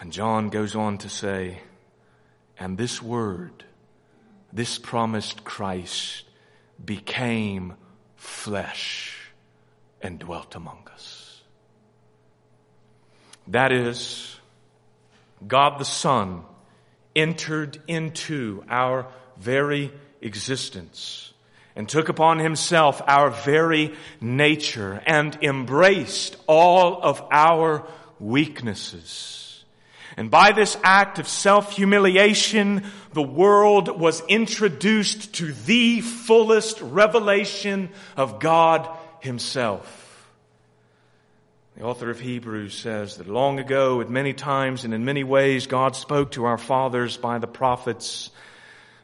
And 0.00 0.12
John 0.12 0.48
goes 0.48 0.74
on 0.74 0.98
to 0.98 1.10
say, 1.10 1.58
and 2.58 2.78
this 2.78 3.02
word, 3.02 3.64
this 4.52 4.78
promised 4.78 5.44
Christ 5.44 6.24
became 6.82 7.74
flesh 8.16 9.30
and 10.00 10.18
dwelt 10.18 10.54
among 10.54 10.88
us. 10.92 11.42
That 13.48 13.72
is 13.72 14.38
God 15.46 15.78
the 15.78 15.84
Son 15.84 16.44
entered 17.14 17.82
into 17.86 18.64
our 18.68 19.06
very 19.40 19.90
existence 20.20 21.32
and 21.74 21.88
took 21.88 22.08
upon 22.08 22.38
himself 22.38 23.00
our 23.06 23.30
very 23.30 23.94
nature 24.20 25.02
and 25.06 25.38
embraced 25.42 26.36
all 26.46 27.00
of 27.02 27.22
our 27.30 27.86
weaknesses. 28.18 29.64
And 30.16 30.30
by 30.30 30.52
this 30.52 30.76
act 30.82 31.18
of 31.18 31.28
self-humiliation, 31.28 32.84
the 33.14 33.22
world 33.22 33.98
was 33.98 34.22
introduced 34.28 35.34
to 35.34 35.52
the 35.52 36.00
fullest 36.00 36.80
revelation 36.82 37.88
of 38.16 38.40
God 38.40 38.88
himself. 39.20 39.96
The 41.76 41.84
author 41.84 42.10
of 42.10 42.20
Hebrews 42.20 42.74
says 42.74 43.16
that 43.16 43.28
long 43.28 43.58
ago, 43.58 44.02
at 44.02 44.10
many 44.10 44.34
times 44.34 44.84
and 44.84 44.92
in 44.92 45.04
many 45.04 45.24
ways, 45.24 45.66
God 45.66 45.96
spoke 45.96 46.32
to 46.32 46.44
our 46.44 46.58
fathers 46.58 47.16
by 47.16 47.38
the 47.38 47.46
prophets, 47.46 48.30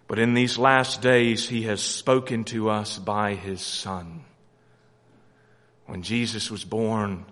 but 0.09 0.19
in 0.19 0.35
these 0.35 0.57
last 0.57 1.03
days, 1.03 1.49
He 1.49 1.62
has 1.62 1.81
spoken 1.81 2.45
to 2.45 2.71
us 2.71 2.99
by 2.99 3.35
His 3.35 3.61
Son. 3.61 4.25
When 5.87 6.03
Jesus 6.03 6.51
was 6.51 6.64
born 6.64 7.25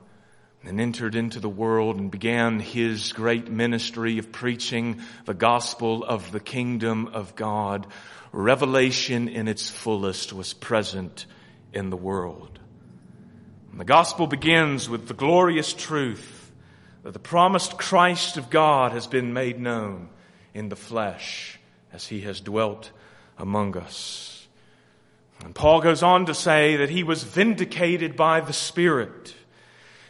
and 0.65 0.81
entered 0.81 1.15
into 1.15 1.41
the 1.41 1.49
world 1.49 1.99
and 1.99 2.11
began 2.11 2.59
His 2.59 3.13
great 3.13 3.49
ministry 3.49 4.19
of 4.19 4.33
preaching 4.33 5.01
the 5.25 5.35
gospel 5.35 6.03
of 6.05 6.33
the 6.33 6.41
kingdom 6.41 7.09
of 7.09 7.37
God, 7.37 7.87
revelation 8.33 9.29
in 9.29 9.47
its 9.47 9.71
fullest 9.71 10.33
was 10.33 10.53
present 10.53 11.27
in 11.73 11.91
the 11.91 11.97
world. 11.97 12.59
And 13.71 13.81
the 13.81 13.85
gospel 13.85 14.27
begins 14.27 14.89
with 14.89 15.07
the 15.07 15.15
glorious 15.15 15.73
truth 15.73 16.51
that 17.05 17.13
the 17.13 17.19
promised 17.21 17.77
Christ 17.77 18.37
of 18.37 18.51
God 18.51 18.93
has 18.93 19.07
been 19.07 19.33
made 19.33 19.61
known 19.61 20.09
in 20.55 20.69
the 20.69 20.77
flesh 20.77 21.59
as 21.95 22.09
he 22.09 22.23
has 22.23 22.41
dwelt 22.41 22.91
among 23.39 23.77
us. 23.77 24.49
And 25.45 25.55
Paul 25.55 25.81
goes 25.81 26.03
on 26.03 26.27
to 26.27 26.35
say 26.35 26.77
that 26.77 26.91
he 26.91 27.05
was 27.05 27.23
vindicated 27.23 28.17
by 28.17 28.41
the 28.41 28.53
Spirit, 28.53 29.35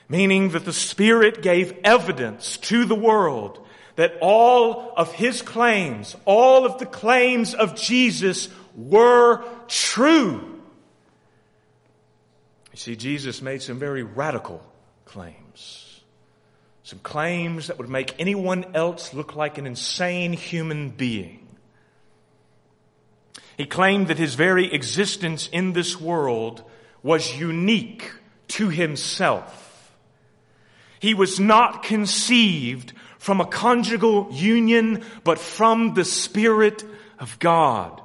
meaning 0.09 0.51
that 0.51 0.65
the 0.65 0.73
Spirit 0.73 1.43
gave 1.43 1.79
evidence 1.85 2.57
to 2.59 2.85
the 2.85 2.95
world 2.95 3.61
that 3.97 4.17
all 4.21 4.93
of 4.97 5.13
his 5.13 5.43
claims, 5.43 6.17
all 6.25 6.65
of 6.65 6.79
the 6.79 6.87
claims 6.87 7.55
of 7.55 7.77
Jesus 7.77 8.49
were 8.75 9.45
true. 9.69 10.61
You 12.73 12.77
see, 12.79 12.97
Jesus 12.97 13.41
made 13.41 13.63
some 13.63 13.79
very 13.79 14.03
radical 14.03 14.61
claims. 15.05 16.01
Some 16.83 16.99
claims 16.99 17.69
that 17.69 17.79
would 17.79 17.89
make 17.89 18.15
anyone 18.19 18.75
else 18.75 19.15
look 19.15 19.37
like 19.37 19.59
an 19.59 19.67
insane 19.67 20.33
human 20.33 20.91
being. 20.91 21.44
He 23.57 23.67
claimed 23.67 24.09
that 24.09 24.19
his 24.19 24.35
very 24.35 24.73
existence 24.73 25.49
in 25.53 25.73
this 25.73 26.01
world 26.01 26.63
was 27.03 27.39
unique 27.39 28.11
to 28.49 28.69
himself. 28.69 29.93
He 30.99 31.15
was 31.15 31.39
not 31.39 31.83
conceived 31.83 32.93
from 33.19 33.41
a 33.41 33.47
conjugal 33.47 34.29
union, 34.33 35.05
but 35.23 35.39
from 35.39 35.95
the 35.95 36.05
Spirit 36.05 36.85
of 37.19 37.39
God. 37.39 38.01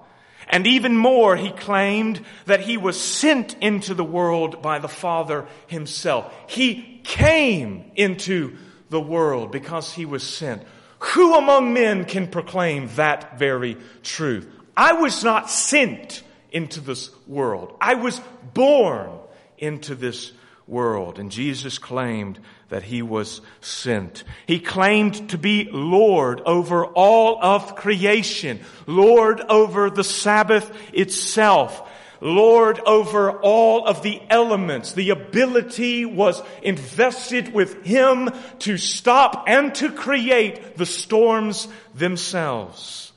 And 0.48 0.66
even 0.66 0.98
more, 0.98 1.36
he 1.36 1.52
claimed 1.52 2.26
that 2.46 2.62
he 2.62 2.78
was 2.78 3.00
sent 3.00 3.56
into 3.62 3.94
the 3.94 4.04
world 4.04 4.62
by 4.62 4.80
the 4.80 4.88
Father 4.88 5.46
himself. 5.68 6.34
He 6.48 7.02
came 7.04 7.92
into 7.96 8.58
the 8.90 9.02
world 9.02 9.52
because 9.52 9.94
he 9.94 10.06
was 10.06 10.24
sent. 10.24 10.64
Who 11.00 11.36
among 11.36 11.74
men 11.74 12.06
can 12.06 12.28
proclaim 12.28 12.90
that 12.96 13.38
very 13.38 13.78
truth? 14.04 14.48
I 14.76 14.94
was 14.94 15.24
not 15.24 15.50
sent 15.50 16.24
into 16.52 16.82
this 16.82 17.10
world. 17.28 17.76
I 17.80 17.96
was 17.96 18.20
born 18.54 19.12
into 19.58 19.96
this 19.96 20.32
world. 20.68 21.20
And 21.20 21.32
Jesus 21.32 21.78
claimed 21.78 22.40
that 22.70 22.84
he 22.84 23.02
was 23.02 23.42
sent. 23.62 24.24
He 24.48 24.60
claimed 24.60 25.32
to 25.32 25.38
be 25.38 25.68
Lord 25.72 26.42
over 26.42 26.86
all 26.86 27.44
of 27.44 27.76
creation, 27.76 28.60
Lord 28.86 29.42
over 29.42 29.90
the 29.90 30.04
Sabbath 30.04 30.72
itself, 30.94 31.90
Lord 32.22 32.80
over 32.80 33.32
all 33.32 33.86
of 33.86 34.04
the 34.04 34.22
elements. 34.30 34.94
The 34.94 35.10
ability 35.10 36.06
was 36.06 36.42
invested 36.62 37.54
with 37.54 37.84
him 37.86 38.30
to 38.60 38.78
stop 38.78 39.46
and 39.48 39.74
to 39.76 39.92
create 39.92 40.78
the 40.78 40.86
storms 40.86 41.68
themselves. 41.96 43.09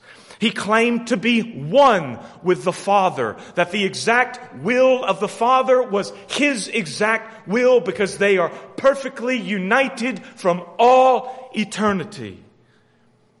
He 0.43 0.51
claimed 0.51 1.07
to 1.07 1.15
be 1.15 1.39
one 1.39 2.19
with 2.43 2.65
the 2.65 2.73
Father, 2.73 3.37
that 3.55 3.71
the 3.71 3.85
exact 3.85 4.57
will 4.57 5.01
of 5.01 5.21
the 5.21 5.29
Father 5.29 5.81
was 5.81 6.11
His 6.27 6.67
exact 6.67 7.47
will 7.47 7.79
because 7.79 8.17
they 8.17 8.37
are 8.37 8.49
perfectly 8.75 9.37
united 9.37 10.21
from 10.21 10.61
all 10.77 11.49
eternity. 11.55 12.43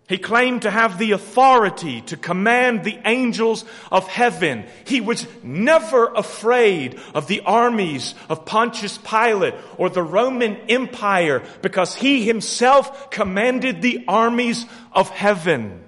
He 0.07 0.17
claimed 0.17 0.61
to 0.61 0.71
have 0.71 0.97
the 0.97 1.11
authority 1.11 1.99
to 2.03 2.15
command 2.15 2.85
the 2.85 2.97
angels 3.03 3.65
of 3.91 4.07
heaven. 4.07 4.63
He 4.85 5.01
was 5.01 5.27
never 5.43 6.05
afraid 6.05 6.97
of 7.13 7.27
the 7.27 7.41
armies 7.41 8.15
of 8.29 8.45
Pontius 8.45 8.97
Pilate 8.97 9.55
or 9.77 9.89
the 9.89 10.03
Roman 10.03 10.55
Empire 10.69 11.43
because 11.61 11.95
he 11.95 12.23
himself 12.23 13.09
commanded 13.09 13.81
the 13.81 14.05
armies 14.07 14.65
of 14.93 15.09
heaven. 15.09 15.82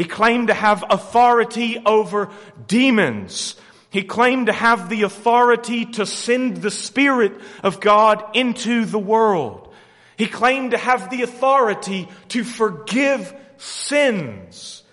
He 0.00 0.06
claimed 0.06 0.48
to 0.48 0.54
have 0.54 0.82
authority 0.88 1.76
over 1.84 2.30
demons. 2.66 3.54
He 3.90 4.02
claimed 4.02 4.46
to 4.46 4.52
have 4.54 4.88
the 4.88 5.02
authority 5.02 5.84
to 5.84 6.06
send 6.06 6.56
the 6.56 6.70
Spirit 6.70 7.34
of 7.62 7.80
God 7.80 8.24
into 8.34 8.86
the 8.86 8.98
world. 8.98 9.70
He 10.16 10.24
claimed 10.24 10.70
to 10.70 10.78
have 10.78 11.10
the 11.10 11.20
authority 11.20 12.08
to 12.28 12.44
forgive 12.44 13.34
sins. 13.58 14.84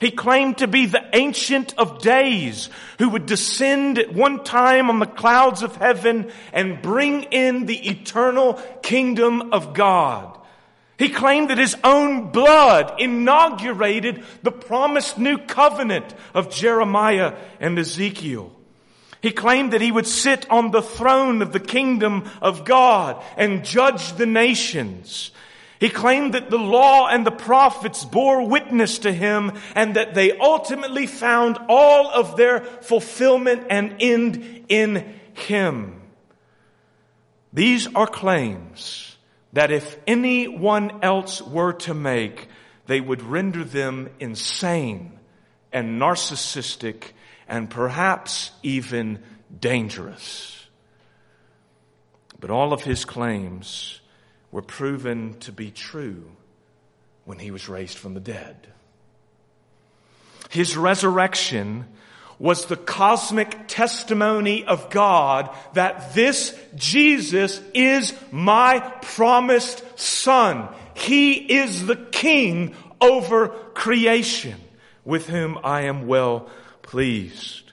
He 0.00 0.10
claimed 0.10 0.58
to 0.58 0.66
be 0.66 0.86
the 0.86 1.08
Ancient 1.12 1.78
of 1.78 2.00
Days 2.00 2.68
who 2.98 3.10
would 3.10 3.26
descend 3.26 3.96
at 3.96 4.12
one 4.12 4.42
time 4.42 4.90
on 4.90 4.98
the 4.98 5.06
clouds 5.06 5.62
of 5.62 5.76
heaven 5.76 6.32
and 6.52 6.82
bring 6.82 7.22
in 7.22 7.66
the 7.66 7.90
eternal 7.90 8.54
kingdom 8.82 9.52
of 9.52 9.72
God. 9.72 10.37
He 10.98 11.08
claimed 11.08 11.50
that 11.50 11.58
his 11.58 11.76
own 11.84 12.32
blood 12.32 12.94
inaugurated 12.98 14.24
the 14.42 14.50
promised 14.50 15.16
new 15.16 15.38
covenant 15.38 16.12
of 16.34 16.50
Jeremiah 16.50 17.36
and 17.60 17.78
Ezekiel. 17.78 18.52
He 19.20 19.30
claimed 19.30 19.72
that 19.72 19.80
he 19.80 19.92
would 19.92 20.08
sit 20.08 20.50
on 20.50 20.72
the 20.72 20.82
throne 20.82 21.40
of 21.40 21.52
the 21.52 21.60
kingdom 21.60 22.28
of 22.42 22.64
God 22.64 23.22
and 23.36 23.64
judge 23.64 24.14
the 24.14 24.26
nations. 24.26 25.30
He 25.78 25.88
claimed 25.88 26.34
that 26.34 26.50
the 26.50 26.58
law 26.58 27.06
and 27.06 27.24
the 27.24 27.30
prophets 27.30 28.04
bore 28.04 28.48
witness 28.48 28.98
to 29.00 29.12
him 29.12 29.52
and 29.76 29.94
that 29.94 30.14
they 30.14 30.36
ultimately 30.36 31.06
found 31.06 31.58
all 31.68 32.10
of 32.10 32.36
their 32.36 32.60
fulfillment 32.60 33.66
and 33.70 33.94
end 34.00 34.64
in 34.68 35.14
him. 35.34 36.00
These 37.52 37.86
are 37.94 38.08
claims 38.08 39.07
that 39.52 39.70
if 39.70 39.98
anyone 40.06 41.02
else 41.02 41.40
were 41.40 41.72
to 41.72 41.94
make, 41.94 42.48
they 42.86 43.00
would 43.00 43.22
render 43.22 43.64
them 43.64 44.10
insane 44.20 45.18
and 45.72 46.00
narcissistic 46.00 47.12
and 47.48 47.70
perhaps 47.70 48.50
even 48.62 49.22
dangerous. 49.60 50.66
But 52.40 52.50
all 52.50 52.72
of 52.72 52.82
his 52.82 53.04
claims 53.04 54.00
were 54.50 54.62
proven 54.62 55.34
to 55.40 55.52
be 55.52 55.70
true 55.70 56.30
when 57.24 57.38
he 57.38 57.50
was 57.50 57.68
raised 57.68 57.98
from 57.98 58.14
the 58.14 58.20
dead. 58.20 58.68
His 60.50 60.76
resurrection 60.76 61.86
was 62.38 62.66
the 62.66 62.76
cosmic 62.76 63.66
testimony 63.66 64.64
of 64.64 64.90
God 64.90 65.50
that 65.74 66.14
this 66.14 66.58
Jesus 66.76 67.60
is 67.74 68.14
my 68.30 68.80
promised 69.02 69.82
son. 69.98 70.68
He 70.94 71.34
is 71.34 71.86
the 71.86 71.96
king 71.96 72.74
over 73.00 73.48
creation 73.74 74.56
with 75.04 75.26
whom 75.28 75.58
I 75.64 75.82
am 75.82 76.06
well 76.06 76.48
pleased. 76.82 77.72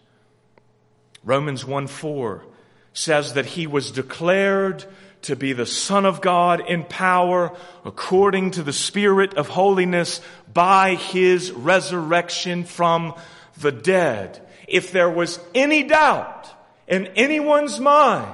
Romans 1.23 1.65
1 1.65 1.87
4 1.87 2.43
says 2.93 3.33
that 3.33 3.45
he 3.45 3.67
was 3.67 3.91
declared 3.91 4.85
to 5.23 5.35
be 5.35 5.53
the 5.53 5.65
Son 5.65 6.05
of 6.05 6.21
God 6.21 6.61
in 6.69 6.83
power 6.83 7.51
according 7.83 8.51
to 8.51 8.63
the 8.63 8.71
Spirit 8.71 9.33
of 9.33 9.47
holiness 9.47 10.21
by 10.53 10.95
his 10.95 11.51
resurrection 11.51 12.63
from 12.63 13.15
the 13.57 13.71
dead 13.71 14.44
if 14.67 14.91
there 14.91 15.09
was 15.09 15.39
any 15.53 15.83
doubt 15.83 16.49
in 16.87 17.07
anyone's 17.07 17.79
mind 17.79 18.33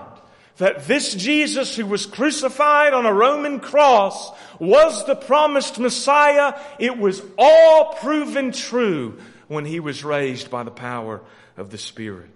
that 0.57 0.86
this 0.88 1.15
Jesus 1.15 1.75
who 1.75 1.86
was 1.86 2.05
crucified 2.05 2.93
on 2.93 3.05
a 3.05 3.13
Roman 3.13 3.59
cross 3.59 4.32
was 4.59 5.05
the 5.05 5.15
promised 5.15 5.79
Messiah, 5.79 6.59
it 6.77 6.97
was 6.97 7.21
all 7.38 7.95
proven 7.95 8.51
true 8.51 9.19
when 9.47 9.65
he 9.65 9.79
was 9.79 10.03
raised 10.03 10.51
by 10.51 10.63
the 10.63 10.71
power 10.71 11.21
of 11.57 11.71
the 11.71 11.77
Spirit. 11.77 12.29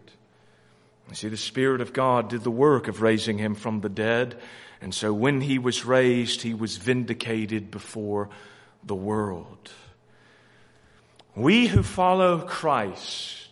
You 1.09 1.15
see, 1.15 1.27
the 1.27 1.37
Spirit 1.37 1.81
of 1.81 1.93
God 1.93 2.29
did 2.29 2.43
the 2.43 2.51
work 2.51 2.87
of 2.87 3.01
raising 3.01 3.37
him 3.37 3.53
from 3.53 3.81
the 3.81 3.89
dead. 3.89 4.39
And 4.81 4.93
so 4.93 5.13
when 5.13 5.41
he 5.41 5.59
was 5.59 5.85
raised, 5.85 6.41
he 6.41 6.53
was 6.53 6.77
vindicated 6.77 7.69
before 7.69 8.29
the 8.83 8.95
world. 8.95 9.71
We 11.35 11.67
who 11.67 11.83
follow 11.83 12.39
Christ 12.39 13.44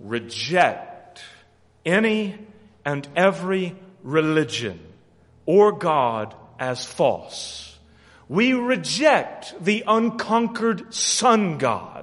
reject 0.00 1.22
any 1.84 2.38
and 2.84 3.06
every 3.16 3.76
religion 4.02 4.80
or 5.46 5.72
God 5.72 6.34
as 6.58 6.84
false. 6.84 7.76
We 8.28 8.52
reject 8.52 9.54
the 9.60 9.84
unconquered 9.86 10.92
sun 10.92 11.58
god. 11.58 11.97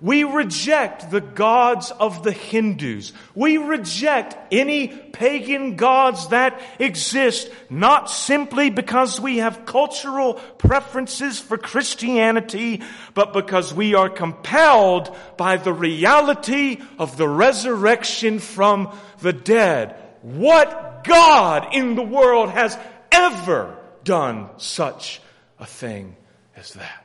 We 0.00 0.24
reject 0.24 1.10
the 1.10 1.20
gods 1.20 1.90
of 1.90 2.22
the 2.22 2.32
Hindus. 2.32 3.12
We 3.34 3.56
reject 3.56 4.36
any 4.52 4.88
pagan 4.88 5.76
gods 5.76 6.28
that 6.28 6.60
exist, 6.78 7.50
not 7.70 8.10
simply 8.10 8.70
because 8.70 9.20
we 9.20 9.38
have 9.38 9.64
cultural 9.64 10.34
preferences 10.34 11.38
for 11.38 11.56
Christianity, 11.56 12.82
but 13.14 13.32
because 13.32 13.72
we 13.72 13.94
are 13.94 14.10
compelled 14.10 15.16
by 15.36 15.56
the 15.56 15.72
reality 15.72 16.80
of 16.98 17.16
the 17.16 17.28
resurrection 17.28 18.38
from 18.38 18.94
the 19.20 19.32
dead. 19.32 19.96
What 20.22 21.04
God 21.04 21.74
in 21.74 21.94
the 21.94 22.02
world 22.02 22.50
has 22.50 22.76
ever 23.10 23.76
done 24.04 24.50
such 24.58 25.20
a 25.58 25.66
thing 25.66 26.16
as 26.56 26.74
that? 26.74 27.04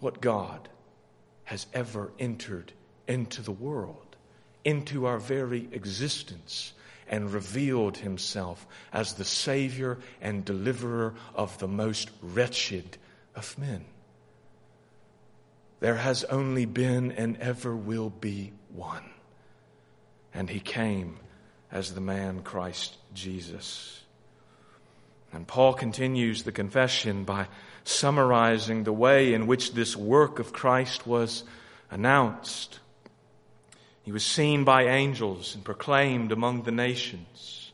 What 0.00 0.20
God 0.20 0.68
has 1.46 1.66
ever 1.72 2.12
entered 2.18 2.72
into 3.08 3.40
the 3.40 3.52
world, 3.52 4.16
into 4.64 5.06
our 5.06 5.18
very 5.18 5.68
existence, 5.72 6.72
and 7.08 7.32
revealed 7.32 7.96
himself 7.96 8.66
as 8.92 9.14
the 9.14 9.24
Savior 9.24 9.98
and 10.20 10.44
deliverer 10.44 11.14
of 11.34 11.56
the 11.58 11.68
most 11.68 12.10
wretched 12.20 12.98
of 13.34 13.56
men. 13.58 13.84
There 15.80 15.94
has 15.94 16.24
only 16.24 16.64
been 16.64 17.12
and 17.12 17.36
ever 17.38 17.76
will 17.76 18.10
be 18.10 18.52
one. 18.74 19.04
And 20.34 20.50
he 20.50 20.60
came 20.60 21.16
as 21.70 21.94
the 21.94 22.00
man 22.00 22.42
Christ 22.42 22.96
Jesus. 23.14 24.00
And 25.32 25.46
Paul 25.46 25.74
continues 25.74 26.42
the 26.42 26.52
confession 26.52 27.24
by 27.24 27.46
summarizing 27.88 28.84
the 28.84 28.92
way 28.92 29.32
in 29.32 29.46
which 29.46 29.72
this 29.72 29.96
work 29.96 30.38
of 30.38 30.52
Christ 30.52 31.06
was 31.06 31.44
announced. 31.90 32.80
He 34.02 34.12
was 34.12 34.24
seen 34.24 34.64
by 34.64 34.84
angels 34.84 35.54
and 35.54 35.64
proclaimed 35.64 36.32
among 36.32 36.62
the 36.62 36.72
nations. 36.72 37.72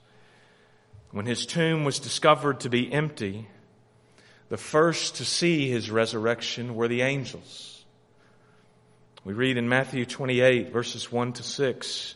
When 1.11 1.27
his 1.27 1.47
tomb 1.47 1.85
was 1.85 1.99
discovered 1.99 2.61
to 2.61 2.71
be 2.71 2.93
empty, 2.93 3.49
the 4.49 4.57
first 4.57 5.17
to 5.17 5.25
see 5.25 5.69
his 5.69 5.91
resurrection 5.91 6.75
were 6.75 6.89
the 6.89 7.03
angels. 7.03 7.85
We 9.25 9.33
read 9.33 9.57
in 9.57 9.69
Matthew 9.69 10.05
28 10.05 10.73
verses 10.73 11.11
1 11.11 11.35
to 11.35 11.43
6. 11.43 12.15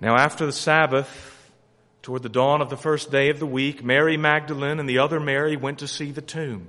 Now 0.00 0.16
after 0.16 0.46
the 0.46 0.52
Sabbath, 0.52 1.52
toward 2.02 2.22
the 2.22 2.28
dawn 2.28 2.62
of 2.62 2.70
the 2.70 2.76
first 2.76 3.10
day 3.10 3.28
of 3.28 3.38
the 3.38 3.46
week, 3.46 3.84
Mary 3.84 4.16
Magdalene 4.16 4.80
and 4.80 4.88
the 4.88 4.98
other 4.98 5.20
Mary 5.20 5.56
went 5.56 5.80
to 5.80 5.88
see 5.88 6.12
the 6.12 6.22
tomb. 6.22 6.68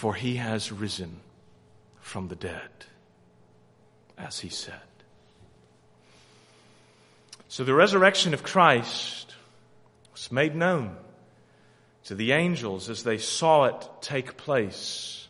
for 0.00 0.14
he 0.14 0.36
has 0.36 0.72
risen 0.72 1.20
from 2.00 2.28
the 2.28 2.34
dead, 2.34 2.70
as 4.16 4.38
he 4.38 4.48
said. 4.48 4.80
So 7.48 7.64
the 7.64 7.74
resurrection 7.74 8.32
of 8.32 8.42
Christ 8.42 9.34
was 10.14 10.32
made 10.32 10.56
known 10.56 10.96
to 12.04 12.14
the 12.14 12.32
angels 12.32 12.88
as 12.88 13.02
they 13.02 13.18
saw 13.18 13.64
it 13.64 13.88
take 14.00 14.38
place. 14.38 15.28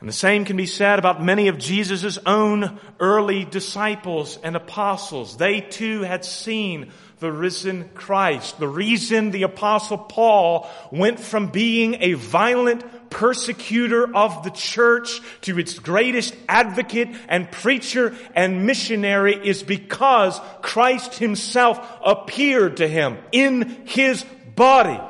And 0.00 0.08
the 0.08 0.12
same 0.12 0.44
can 0.44 0.56
be 0.56 0.66
said 0.66 0.98
about 0.98 1.22
many 1.22 1.46
of 1.46 1.56
Jesus' 1.56 2.18
own 2.26 2.80
early 2.98 3.44
disciples 3.44 4.40
and 4.42 4.56
apostles. 4.56 5.36
They 5.36 5.60
too 5.60 6.02
had 6.02 6.24
seen 6.24 6.90
the 7.20 7.30
risen 7.30 7.88
Christ. 7.94 8.58
The 8.58 8.66
reason 8.66 9.30
the 9.30 9.44
apostle 9.44 9.98
Paul 9.98 10.68
went 10.90 11.20
from 11.20 11.46
being 11.46 11.96
a 12.00 12.14
violent 12.14 12.84
persecutor 13.14 14.14
of 14.14 14.42
the 14.42 14.50
church 14.50 15.20
to 15.42 15.56
its 15.56 15.78
greatest 15.78 16.34
advocate 16.48 17.08
and 17.28 17.50
preacher 17.50 18.12
and 18.34 18.66
missionary 18.66 19.34
is 19.34 19.62
because 19.62 20.40
Christ 20.62 21.14
himself 21.14 21.78
appeared 22.04 22.78
to 22.78 22.88
him 22.88 23.18
in 23.30 23.86
his 23.86 24.24
body 24.56 25.00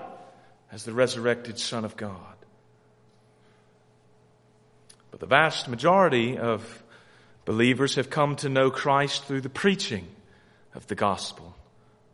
as 0.70 0.84
the 0.84 0.92
resurrected 0.92 1.58
Son 1.58 1.86
of 1.86 1.96
God. 1.96 2.18
But 5.10 5.20
the 5.20 5.26
vast 5.26 5.66
majority 5.68 6.36
of 6.36 6.82
believers 7.46 7.94
have 7.94 8.10
come 8.10 8.36
to 8.36 8.50
know 8.50 8.70
Christ 8.70 9.24
through 9.24 9.40
the 9.40 9.48
preaching 9.48 10.06
of 10.74 10.86
the 10.88 10.94
gospel 10.94 11.54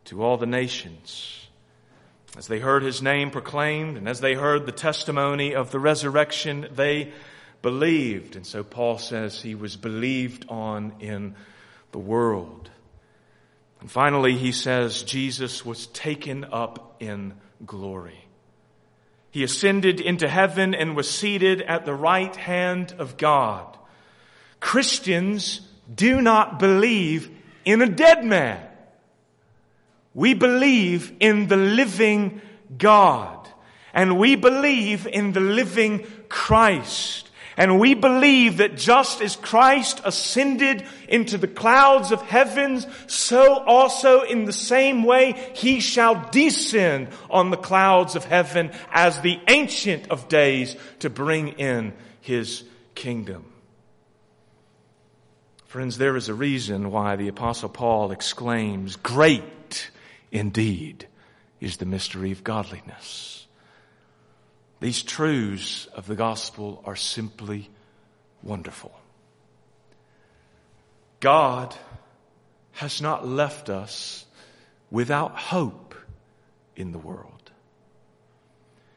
to 0.05 0.22
all 0.22 0.36
the 0.36 0.47
nations. 0.47 1.39
As 2.37 2.47
they 2.47 2.61
heard 2.61 2.83
his 2.83 3.03
name 3.03 3.31
proclaimed 3.31 3.97
and 3.97 4.09
as 4.09 4.20
they 4.20 4.35
heard 4.35 4.64
the 4.64 4.72
testimony 4.72 5.55
of 5.55 5.70
the 5.70 5.81
resurrection, 5.81 6.68
they 6.72 7.12
believed. 7.61 8.37
And 8.37 8.47
so 8.47 8.62
Paul 8.62 8.99
says 8.99 9.43
he 9.43 9.55
was 9.55 9.76
believed 9.76 10.47
on 10.49 10.95
in 11.01 11.35
the 11.93 11.99
world. 11.99 12.70
And 13.81 13.91
finally, 13.91 14.37
he 14.37 14.53
says 14.53 15.03
Jesus 15.03 15.64
was 15.64 15.87
taken 15.89 16.45
up 16.45 16.97
in 17.01 17.35
glory. 17.66 18.26
He 19.31 19.43
ascended 19.43 20.01
into 20.01 20.28
heaven 20.28 20.74
and 20.74 20.97
was 20.97 21.11
seated 21.11 21.62
at 21.62 21.85
the 21.85 21.95
right 21.95 22.35
hand 22.35 22.95
of 22.99 23.16
God. 23.16 23.76
Christians 24.61 25.61
do 25.93 26.20
not 26.20 26.59
believe 26.59 27.31
in 27.64 27.81
a 27.81 27.89
dead 27.89 28.24
man. 28.24 28.66
We 30.14 30.34
believe 30.34 31.12
in 31.20 31.46
the 31.46 31.56
living 31.56 32.40
God. 32.76 33.48
And 33.92 34.18
we 34.18 34.36
believe 34.36 35.06
in 35.06 35.32
the 35.32 35.40
living 35.40 36.06
Christ. 36.28 37.30
And 37.56 37.78
we 37.78 37.94
believe 37.94 38.58
that 38.58 38.76
just 38.76 39.20
as 39.20 39.36
Christ 39.36 40.00
ascended 40.04 40.84
into 41.08 41.36
the 41.36 41.48
clouds 41.48 42.11
of 42.11 42.22
heavens, 42.22 42.86
so 43.06 43.58
also 43.58 44.22
in 44.22 44.44
the 44.44 44.52
same 44.52 45.02
way 45.02 45.32
he 45.54 45.80
shall 45.80 46.30
descend 46.30 47.08
on 47.28 47.50
the 47.50 47.56
clouds 47.56 48.16
of 48.16 48.24
heaven 48.24 48.70
as 48.90 49.20
the 49.20 49.38
ancient 49.48 50.08
of 50.08 50.28
days 50.28 50.76
to 51.00 51.11
bring 51.11 51.48
in 51.48 51.92
his 52.20 52.64
kingdom. 52.94 53.44
Friends, 55.66 55.98
there 55.98 56.16
is 56.16 56.28
a 56.28 56.34
reason 56.34 56.90
why 56.90 57.16
the 57.16 57.28
apostle 57.28 57.68
Paul 57.68 58.11
exclaims, 58.11 58.96
great 58.96 59.44
indeed 60.33 61.07
is 61.61 61.76
the 61.76 61.87
mystery 61.87 62.33
of 62.33 62.45
godliness. 62.45 63.47
These 64.81 65.03
truths 65.03 65.87
of 65.87 66.07
the 66.07 66.14
gospel 66.16 66.83
are 66.87 66.97
simply 66.97 67.68
wonderful. 68.43 68.93
God 71.20 71.74
has 72.72 73.03
not 73.03 73.28
left 73.28 73.68
us 73.68 74.24
without 74.91 75.37
hope 75.37 75.95
in 76.76 76.93
the 76.93 76.99
world. 76.99 77.51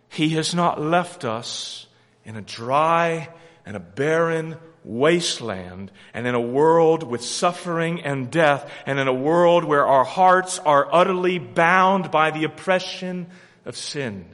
He 0.07 0.29
has 0.29 0.55
not 0.55 0.79
left 0.79 1.25
us 1.25 1.85
in 2.23 2.37
a 2.37 2.41
dry 2.41 3.29
and 3.65 3.75
a 3.75 3.81
barren 3.81 4.55
wasteland 4.83 5.91
and 6.13 6.27
in 6.27 6.35
a 6.35 6.41
world 6.41 7.03
with 7.03 7.23
suffering 7.23 8.01
and 8.01 8.29
death 8.29 8.69
and 8.85 8.99
in 8.99 9.07
a 9.07 9.13
world 9.13 9.63
where 9.63 9.85
our 9.85 10.03
hearts 10.03 10.59
are 10.59 10.87
utterly 10.93 11.39
bound 11.39 12.11
by 12.11 12.31
the 12.31 12.43
oppression 12.43 13.27
of 13.65 13.77
sin. 13.77 14.25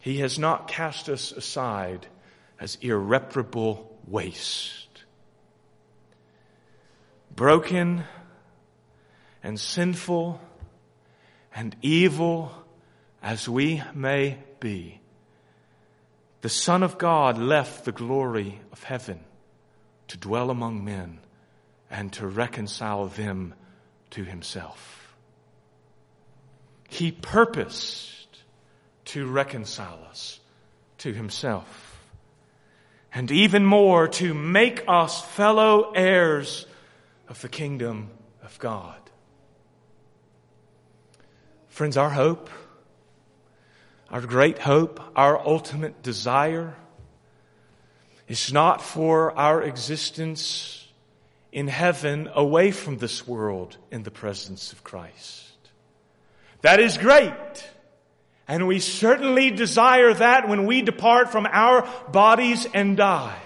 He 0.00 0.18
has 0.18 0.38
not 0.38 0.68
cast 0.68 1.08
us 1.08 1.32
aside 1.32 2.06
as 2.58 2.76
irreparable 2.80 3.96
waste. 4.06 5.04
Broken 7.34 8.04
and 9.42 9.58
sinful 9.58 10.40
and 11.54 11.76
evil 11.82 12.52
as 13.22 13.48
we 13.48 13.82
may 13.94 14.38
be, 14.60 15.00
the 16.42 16.48
Son 16.48 16.82
of 16.82 16.98
God 16.98 17.38
left 17.38 17.84
the 17.84 17.92
glory 17.92 18.60
of 18.72 18.82
heaven 18.82 19.20
to 20.08 20.18
dwell 20.18 20.50
among 20.50 20.84
men 20.84 21.20
and 21.88 22.12
to 22.14 22.26
reconcile 22.26 23.06
them 23.06 23.54
to 24.10 24.24
himself. 24.24 25.14
He 26.88 27.12
purposed 27.12 28.42
to 29.06 29.26
reconcile 29.26 30.00
us 30.10 30.40
to 30.98 31.12
himself. 31.12 32.00
And 33.14 33.30
even 33.30 33.64
more, 33.64 34.08
to 34.08 34.34
make 34.34 34.84
us 34.88 35.22
fellow 35.22 35.92
heirs 35.92 36.66
of 37.28 37.40
the 37.40 37.48
kingdom 37.48 38.10
of 38.42 38.58
God. 38.58 38.98
Friends, 41.68 41.96
our 41.96 42.10
hope 42.10 42.50
our 44.12 44.20
great 44.20 44.58
hope, 44.58 45.00
our 45.16 45.38
ultimate 45.38 46.02
desire 46.02 46.76
is 48.28 48.52
not 48.52 48.82
for 48.82 49.36
our 49.38 49.62
existence 49.62 50.86
in 51.50 51.66
heaven 51.66 52.28
away 52.34 52.70
from 52.70 52.98
this 52.98 53.26
world 53.26 53.78
in 53.90 54.02
the 54.02 54.10
presence 54.10 54.72
of 54.72 54.84
Christ. 54.84 55.50
That 56.60 56.78
is 56.78 56.98
great. 56.98 57.32
And 58.46 58.68
we 58.68 58.80
certainly 58.80 59.50
desire 59.50 60.12
that 60.12 60.46
when 60.46 60.66
we 60.66 60.82
depart 60.82 61.32
from 61.32 61.46
our 61.50 61.88
bodies 62.10 62.66
and 62.74 62.96
die. 62.98 63.40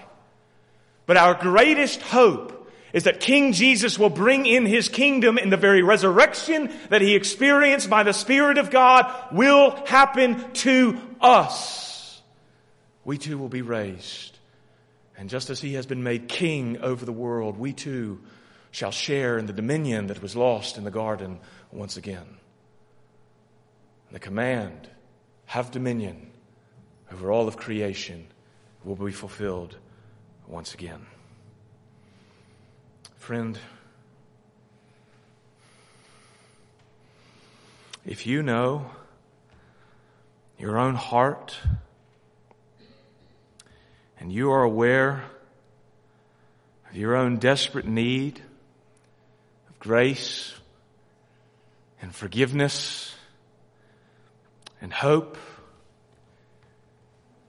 But 1.05 1.15
our 1.15 1.33
greatest 1.33 2.01
hope 2.01 2.56
is 2.97 3.03
that 3.03 3.19
King 3.19 3.53
Jesus 3.53 3.99
will 3.99 4.09
bring 4.09 4.47
in 4.47 4.65
his 4.65 4.89
kingdom 4.89 5.37
in 5.37 5.51
the 5.51 5.55
very 5.55 5.83
resurrection 5.83 6.73
that 6.89 6.99
he 6.99 7.13
experienced 7.15 7.91
by 7.91 8.01
the 8.01 8.11
Spirit 8.11 8.57
of 8.57 8.71
God 8.71 9.13
will 9.31 9.69
happen 9.85 10.51
to 10.53 10.99
us. 11.21 12.19
We 13.05 13.19
too 13.19 13.37
will 13.37 13.49
be 13.49 13.61
raised. 13.61 14.39
And 15.15 15.29
just 15.29 15.51
as 15.51 15.61
he 15.61 15.75
has 15.75 15.85
been 15.85 16.01
made 16.01 16.27
king 16.27 16.79
over 16.79 17.05
the 17.05 17.11
world, 17.11 17.59
we 17.59 17.71
too 17.71 18.19
shall 18.71 18.89
share 18.89 19.37
in 19.37 19.45
the 19.45 19.53
dominion 19.53 20.07
that 20.07 20.23
was 20.23 20.35
lost 20.35 20.79
in 20.79 20.83
the 20.83 20.89
garden 20.89 21.39
once 21.71 21.97
again. 21.97 22.25
The 24.11 24.17
command, 24.17 24.89
have 25.45 25.69
dominion 25.69 26.31
over 27.13 27.31
all 27.31 27.47
of 27.47 27.57
creation, 27.57 28.25
will 28.83 28.95
be 28.95 29.11
fulfilled 29.11 29.77
once 30.47 30.73
again. 30.73 31.05
Friend, 33.27 33.59
if 38.05 38.25
you 38.25 38.41
know 38.41 38.89
your 40.57 40.77
own 40.77 40.95
heart 40.95 41.57
and 44.17 44.31
you 44.31 44.51
are 44.51 44.63
aware 44.63 45.25
of 46.89 46.95
your 46.95 47.17
own 47.17 47.35
desperate 47.35 47.85
need 47.85 48.39
of 49.69 49.77
grace 49.77 50.55
and 52.01 52.15
forgiveness 52.15 53.13
and 54.81 54.93
hope, 54.93 55.37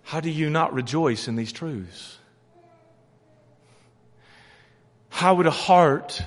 how 0.03 0.19
do 0.19 0.29
you 0.29 0.51
not 0.51 0.75
rejoice 0.75 1.29
in 1.29 1.37
these 1.37 1.53
truths? 1.53 2.18
How 5.19 5.35
would 5.35 5.49
a 5.49 5.51
heart 5.51 6.25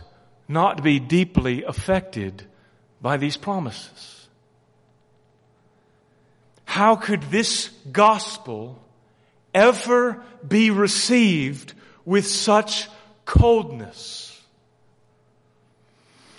not 0.50 0.84
be 0.84 1.00
deeply 1.00 1.64
affected 1.64 2.44
by 3.02 3.16
these 3.16 3.38
promises? 3.38 4.28
How 6.66 6.98
could 6.98 7.22
this 7.32 7.70
gospel 7.90 8.84
ever 9.54 10.22
be 10.46 10.72
received 10.72 11.74
with 12.04 12.28
such 12.28 12.90
coldness? 13.24 14.38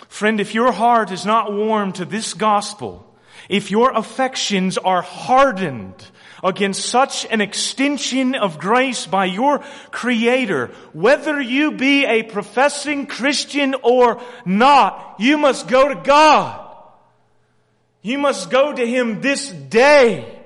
Friend, 0.07 0.39
if 0.39 0.53
your 0.53 0.71
heart 0.71 1.09
is 1.09 1.25
not 1.25 1.51
warm 1.51 1.91
to 1.93 2.05
this 2.05 2.35
gospel, 2.35 3.17
if 3.49 3.71
your 3.71 3.89
affections 3.93 4.77
are 4.77 5.01
hardened 5.01 6.05
against 6.43 6.85
such 6.85 7.25
an 7.25 7.41
extension 7.41 8.35
of 8.35 8.59
grace 8.59 9.07
by 9.07 9.25
your 9.25 9.59
Creator, 9.91 10.67
whether 10.91 11.39
you 11.39 11.71
be 11.71 12.05
a 12.05 12.23
professing 12.23 13.07
Christian 13.07 13.75
or 13.81 14.21
not, 14.45 15.15
you 15.19 15.37
must 15.37 15.67
go 15.67 15.87
to 15.87 15.95
God. 15.95 16.59
You 18.01 18.17
must 18.17 18.49
go 18.49 18.73
to 18.73 18.85
Him 18.85 19.21
this 19.21 19.49
day. 19.49 20.39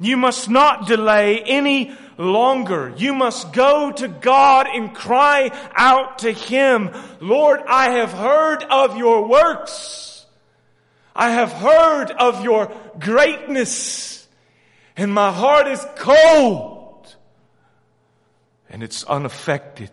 You 0.00 0.16
must 0.16 0.50
not 0.50 0.88
delay 0.88 1.40
any 1.40 1.92
longer. 2.18 2.92
You 2.96 3.14
must 3.14 3.52
go 3.52 3.92
to 3.92 4.08
God 4.08 4.66
and 4.66 4.92
cry 4.92 5.50
out 5.76 6.20
to 6.20 6.32
Him, 6.32 6.90
Lord, 7.20 7.60
I 7.68 7.90
have 7.98 8.12
heard 8.12 8.64
of 8.64 8.96
your 8.96 9.28
works. 9.28 10.26
I 11.14 11.30
have 11.30 11.52
heard 11.52 12.10
of 12.10 12.42
your 12.42 12.72
greatness 12.98 14.21
and 14.96 15.12
my 15.12 15.32
heart 15.32 15.68
is 15.68 15.84
cold 15.96 17.14
and 18.68 18.82
it's 18.82 19.04
unaffected. 19.04 19.90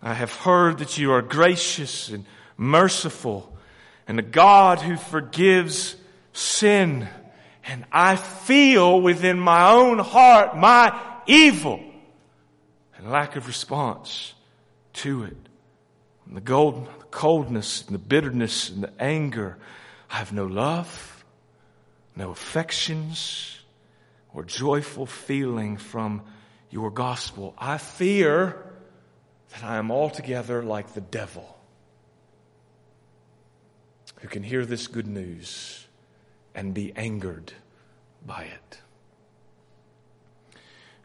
I 0.00 0.14
have 0.14 0.32
heard 0.32 0.78
that 0.78 0.98
you 0.98 1.12
are 1.12 1.22
gracious 1.22 2.08
and 2.08 2.24
merciful 2.56 3.52
and 4.06 4.18
a 4.18 4.22
God 4.22 4.80
who 4.80 4.96
forgives 4.96 5.96
sin. 6.32 7.08
And 7.64 7.84
I 7.92 8.16
feel 8.16 9.00
within 9.00 9.38
my 9.38 9.70
own 9.70 9.98
heart 9.98 10.56
my 10.56 10.98
evil 11.26 11.80
and 12.96 13.10
lack 13.10 13.36
of 13.36 13.46
response 13.46 14.34
to 14.94 15.24
it. 15.24 15.36
And 16.26 16.36
the, 16.36 16.40
gold, 16.40 16.86
the 16.98 17.04
coldness 17.06 17.84
and 17.86 17.94
the 17.94 17.98
bitterness 17.98 18.70
and 18.70 18.84
the 18.84 18.92
anger. 19.00 19.58
I 20.10 20.16
have 20.16 20.32
no 20.32 20.46
love 20.46 21.17
no 22.18 22.32
affections 22.32 23.60
or 24.34 24.42
joyful 24.42 25.06
feeling 25.06 25.76
from 25.76 26.22
your 26.68 26.90
gospel. 26.90 27.54
I 27.56 27.78
fear 27.78 28.56
that 29.52 29.62
I 29.62 29.76
am 29.76 29.92
altogether 29.92 30.62
like 30.62 30.94
the 30.94 31.00
devil 31.00 31.56
who 34.20 34.26
can 34.26 34.42
hear 34.42 34.66
this 34.66 34.88
good 34.88 35.06
news 35.06 35.86
and 36.56 36.74
be 36.74 36.92
angered 36.96 37.52
by 38.26 38.42
it. 38.42 38.80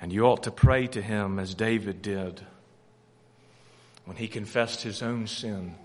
And 0.02 0.12
you 0.12 0.24
ought 0.24 0.44
to 0.44 0.52
pray 0.52 0.88
to 0.88 1.02
him 1.02 1.38
as 1.38 1.54
David 1.54 2.02
did 2.02 2.42
when 4.06 4.18
he 4.18 4.28
confessed 4.28 4.82
his 4.82 5.04
own 5.04 5.28
sin 5.28 5.76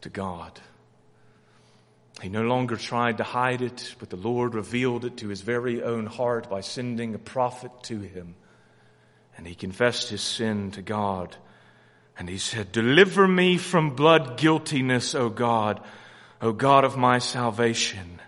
to 0.00 0.10
God. 0.10 0.60
He 2.20 2.28
no 2.28 2.42
longer 2.42 2.76
tried 2.76 3.18
to 3.18 3.24
hide 3.24 3.62
it, 3.62 3.94
but 3.98 4.10
the 4.10 4.16
Lord 4.16 4.54
revealed 4.54 5.04
it 5.04 5.16
to 5.18 5.28
his 5.28 5.40
very 5.40 5.82
own 5.82 6.06
heart 6.06 6.50
by 6.50 6.60
sending 6.60 7.14
a 7.14 7.18
prophet 7.18 7.70
to 7.84 8.00
him. 8.00 8.34
And 9.36 9.46
he 9.46 9.54
confessed 9.54 10.10
his 10.10 10.20
sin 10.20 10.72
to 10.72 10.82
God. 10.82 11.34
And 12.18 12.28
he 12.28 12.38
said, 12.38 12.70
Deliver 12.70 13.26
me 13.26 13.56
from 13.56 13.96
blood 13.96 14.36
guiltiness, 14.36 15.14
O 15.14 15.30
God, 15.30 15.80
O 16.40 16.52
God 16.52 16.84
of 16.84 16.96
my 16.96 17.18
salvation. 17.18 18.20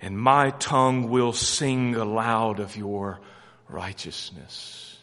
And 0.00 0.18
my 0.18 0.50
tongue 0.50 1.08
will 1.08 1.32
sing 1.32 1.94
aloud 1.94 2.58
of 2.60 2.76
your 2.76 3.20
righteousness. 3.68 4.98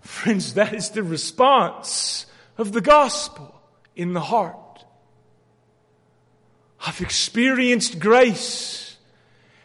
Friends, 0.00 0.54
that 0.54 0.72
is 0.72 0.90
the 0.90 1.02
response 1.02 2.26
of 2.58 2.72
the 2.72 2.80
gospel 2.80 3.54
in 3.94 4.12
the 4.12 4.20
heart. 4.20 4.56
I've 6.84 7.00
experienced 7.00 7.98
grace 7.98 8.96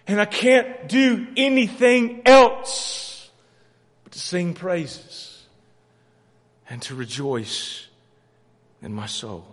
and 0.07 0.19
I 0.19 0.25
can't 0.25 0.87
do 0.87 1.27
anything 1.37 2.21
else 2.25 3.29
but 4.03 4.13
to 4.13 4.19
sing 4.19 4.53
praises 4.53 5.45
and 6.69 6.81
to 6.83 6.95
rejoice 6.95 7.87
in 8.81 8.93
my 8.93 9.05
soul. 9.05 9.45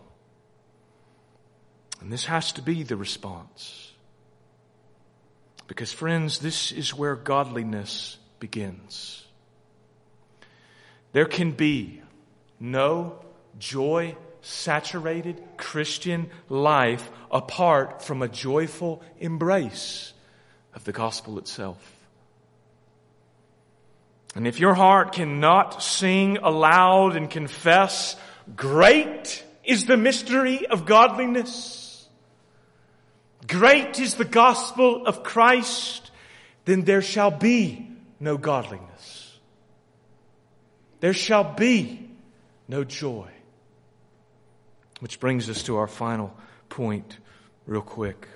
And 2.01 2.13
this 2.13 2.25
has 2.27 2.53
to 2.53 2.63
be 2.63 2.83
the 2.85 2.97
response. 2.97 3.93
Because 5.67 5.93
friends, 5.93 6.39
this 6.39 6.73
is 6.73 6.95
where 6.95 7.15
godliness 7.15 8.17
begins. 8.39 9.25
There 11.13 11.27
can 11.27 11.53
be 11.53 12.03
no 12.61 13.19
joy 13.59 14.17
saturated 14.43 15.43
Christian 15.57 16.31
life 16.49 17.11
apart 17.31 18.03
from 18.03 18.23
a 18.23 18.29
joyful 18.29 19.03
embrace 19.19 20.13
of 20.75 20.85
the 20.85 20.93
gospel 20.93 21.39
itself. 21.39 21.79
And 24.35 24.47
if 24.47 24.61
your 24.61 24.75
heart 24.75 25.13
cannot 25.13 25.83
sing 25.83 26.37
aloud 26.39 27.17
and 27.17 27.31
confess, 27.31 28.15
great 28.55 29.45
is 29.65 29.87
the 29.87 29.97
mystery 29.97 30.67
of 30.67 30.87
godliness, 30.87 32.07
great 33.47 33.99
is 33.99 34.15
the 34.15 34.25
gospel 34.25 35.07
of 35.07 35.23
Christ, 35.23 36.11
then 36.65 36.85
there 36.85 37.03
shall 37.03 37.31
be 37.31 37.91
no 38.21 38.37
godliness. 38.37 39.39
There 41.01 41.15
shall 41.15 41.55
be 41.55 42.11
no 42.69 42.85
joy. 42.85 43.29
Which 45.01 45.21
brings 45.21 45.49
us 45.49 45.63
to 45.65 45.77
our 45.77 45.87
final 45.87 46.35
point, 46.69 47.19
real 47.67 47.83
quick, 47.83 48.29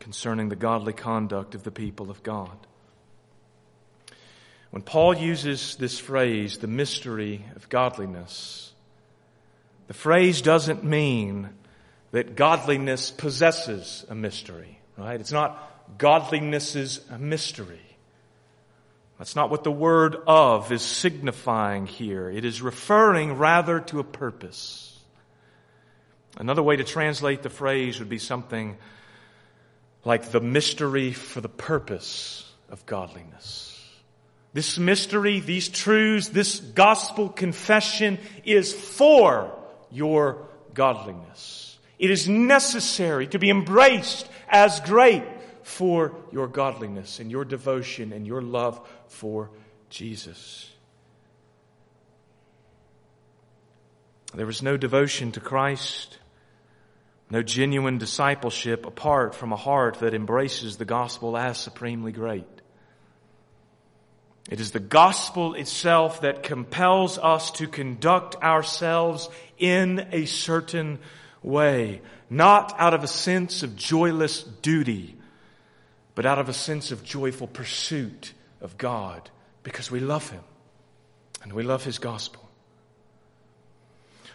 concerning 0.00 0.48
the 0.48 0.56
godly 0.56 0.92
conduct 0.92 1.54
of 1.54 1.64
the 1.64 1.70
people 1.70 2.10
of 2.10 2.22
God. 2.22 2.56
When 4.70 4.82
Paul 4.82 5.16
uses 5.16 5.76
this 5.76 5.98
phrase, 5.98 6.58
the 6.58 6.66
mystery 6.66 7.44
of 7.56 7.68
godliness, 7.68 8.72
the 9.86 9.94
phrase 9.94 10.42
doesn't 10.42 10.82
mean 10.84 11.48
that 12.10 12.36
godliness 12.36 13.10
possesses 13.10 14.04
a 14.08 14.14
mystery, 14.14 14.78
right? 14.96 15.20
It's 15.20 15.32
not 15.32 15.70
godliness 15.98 16.76
is 16.76 17.00
a 17.10 17.18
mystery. 17.18 17.80
That's 19.18 19.36
not 19.36 19.50
what 19.50 19.64
the 19.64 19.72
word 19.72 20.16
of 20.26 20.72
is 20.72 20.82
signifying 20.82 21.86
here. 21.86 22.28
It 22.28 22.44
is 22.44 22.60
referring 22.60 23.34
rather 23.34 23.80
to 23.80 24.00
a 24.00 24.04
purpose. 24.04 24.93
Another 26.36 26.62
way 26.62 26.76
to 26.76 26.84
translate 26.84 27.42
the 27.42 27.50
phrase 27.50 27.98
would 27.98 28.08
be 28.08 28.18
something 28.18 28.76
like 30.04 30.30
the 30.30 30.40
mystery 30.40 31.12
for 31.12 31.40
the 31.40 31.48
purpose 31.48 32.52
of 32.68 32.84
godliness. 32.86 33.70
This 34.52 34.78
mystery, 34.78 35.40
these 35.40 35.68
truths, 35.68 36.28
this 36.28 36.60
gospel 36.60 37.28
confession 37.28 38.18
is 38.44 38.72
for 38.72 39.56
your 39.90 40.46
godliness. 40.74 41.78
It 41.98 42.10
is 42.10 42.28
necessary 42.28 43.26
to 43.28 43.38
be 43.38 43.50
embraced 43.50 44.28
as 44.48 44.80
great 44.80 45.24
for 45.62 46.14
your 46.32 46.46
godliness 46.46 47.20
and 47.20 47.30
your 47.30 47.44
devotion 47.44 48.12
and 48.12 48.26
your 48.26 48.42
love 48.42 48.86
for 49.08 49.50
Jesus. 49.88 50.70
There 54.34 54.50
is 54.50 54.62
no 54.62 54.76
devotion 54.76 55.32
to 55.32 55.40
Christ 55.40 56.18
no 57.30 57.42
genuine 57.42 57.98
discipleship 57.98 58.86
apart 58.86 59.34
from 59.34 59.52
a 59.52 59.56
heart 59.56 60.00
that 60.00 60.14
embraces 60.14 60.76
the 60.76 60.84
gospel 60.84 61.36
as 61.36 61.58
supremely 61.58 62.12
great. 62.12 62.46
It 64.50 64.60
is 64.60 64.72
the 64.72 64.80
gospel 64.80 65.54
itself 65.54 66.20
that 66.20 66.42
compels 66.42 67.18
us 67.18 67.50
to 67.52 67.66
conduct 67.66 68.36
ourselves 68.36 69.30
in 69.56 70.08
a 70.12 70.26
certain 70.26 70.98
way, 71.42 72.02
not 72.28 72.74
out 72.78 72.92
of 72.92 73.04
a 73.04 73.08
sense 73.08 73.62
of 73.62 73.74
joyless 73.74 74.42
duty, 74.42 75.16
but 76.14 76.26
out 76.26 76.38
of 76.38 76.50
a 76.50 76.54
sense 76.54 76.92
of 76.92 77.02
joyful 77.02 77.46
pursuit 77.46 78.34
of 78.60 78.76
God 78.76 79.30
because 79.62 79.90
we 79.90 80.00
love 80.00 80.28
Him 80.28 80.44
and 81.42 81.52
we 81.54 81.62
love 81.62 81.84
His 81.84 81.98
gospel. 81.98 82.43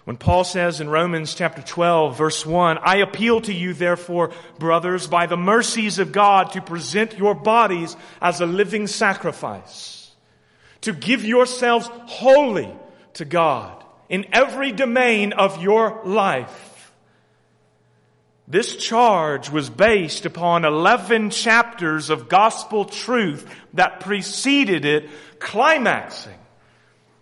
When 0.05 0.17
Paul 0.17 0.43
says 0.43 0.81
in 0.81 0.89
Romans 0.89 1.35
chapter 1.35 1.61
12 1.61 2.17
verse 2.17 2.45
1, 2.45 2.79
I 2.81 2.97
appeal 2.97 3.41
to 3.41 3.53
you 3.53 3.73
therefore, 3.73 4.31
brothers, 4.57 5.07
by 5.07 5.25
the 5.25 5.37
mercies 5.37 5.99
of 5.99 6.11
God 6.11 6.53
to 6.53 6.61
present 6.61 7.17
your 7.17 7.35
bodies 7.35 7.95
as 8.21 8.41
a 8.41 8.45
living 8.45 8.87
sacrifice, 8.87 10.11
to 10.81 10.93
give 10.93 11.25
yourselves 11.25 11.89
wholly 11.91 12.73
to 13.13 13.25
God 13.25 13.83
in 14.07 14.25
every 14.31 14.71
domain 14.71 15.33
of 15.33 15.61
your 15.61 16.01
life. 16.05 16.91
This 18.47 18.75
charge 18.77 19.51
was 19.51 19.69
based 19.69 20.25
upon 20.25 20.65
11 20.65 21.29
chapters 21.29 22.09
of 22.09 22.29
gospel 22.29 22.85
truth 22.85 23.47
that 23.75 23.99
preceded 23.99 24.85
it, 24.85 25.07
climaxing 25.37 26.33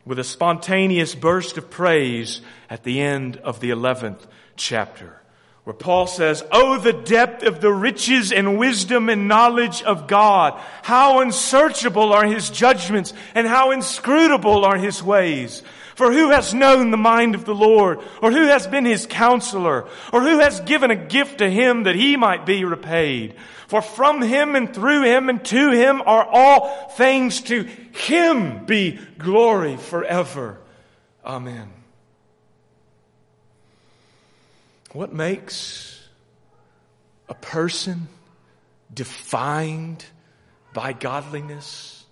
with 0.05 0.19
a 0.19 0.23
spontaneous 0.23 1.13
burst 1.15 1.57
of 1.57 1.69
praise 1.69 2.39
at 2.69 2.83
the 2.83 3.01
end 3.01 3.37
of 3.37 3.59
the 3.59 3.69
11th 3.69 4.19
chapter, 4.55 5.21
where 5.63 5.73
Paul 5.73 6.07
says, 6.07 6.43
Oh, 6.51 6.77
the 6.77 6.93
depth 6.93 7.43
of 7.43 7.61
the 7.61 7.71
riches 7.71 8.31
and 8.31 8.57
wisdom 8.57 9.09
and 9.09 9.27
knowledge 9.27 9.83
of 9.83 10.07
God! 10.07 10.59
How 10.83 11.19
unsearchable 11.19 12.13
are 12.13 12.25
his 12.25 12.49
judgments 12.49 13.13
and 13.35 13.47
how 13.47 13.71
inscrutable 13.71 14.65
are 14.65 14.77
his 14.77 15.03
ways! 15.03 15.63
For 15.97 16.13
who 16.13 16.29
has 16.29 16.53
known 16.53 16.91
the 16.91 16.97
mind 16.97 17.33
of 17.33 17.43
the 17.43 17.55
Lord? 17.55 17.99
Or 18.21 18.31
who 18.31 18.43
has 18.43 18.67
been 18.67 18.85
his 18.85 19.07
counselor? 19.07 19.87
Or 20.13 20.21
who 20.21 20.37
has 20.37 20.59
given 20.59 20.91
a 20.91 20.95
gift 20.95 21.39
to 21.39 21.49
him 21.49 21.83
that 21.83 21.95
he 21.95 22.15
might 22.15 22.45
be 22.45 22.63
repaid? 22.65 23.33
For 23.67 23.81
from 23.81 24.21
him 24.21 24.55
and 24.55 24.71
through 24.71 25.01
him 25.05 25.27
and 25.27 25.43
to 25.45 25.71
him 25.71 26.03
are 26.05 26.23
all 26.23 26.89
things 26.89 27.41
to 27.41 27.63
him 27.63 28.65
be 28.67 28.99
glory 29.17 29.75
forever. 29.75 30.59
Amen. 31.25 31.73
What 34.97 35.13
makes 35.13 36.01
a 37.29 37.35
person 37.35 38.07
defined 38.91 40.03
by 40.73 40.93
godliness, 40.93 42.03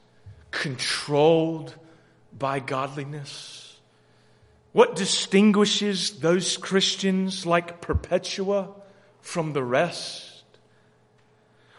controlled 0.51 1.73
by 2.37 2.59
godliness? 2.59 3.79
What 4.71 4.95
distinguishes 4.95 6.19
those 6.19 6.57
Christians 6.57 7.43
like 7.43 7.81
Perpetua 7.81 8.69
from 9.19 9.53
the 9.53 9.63
rest? 9.63 10.43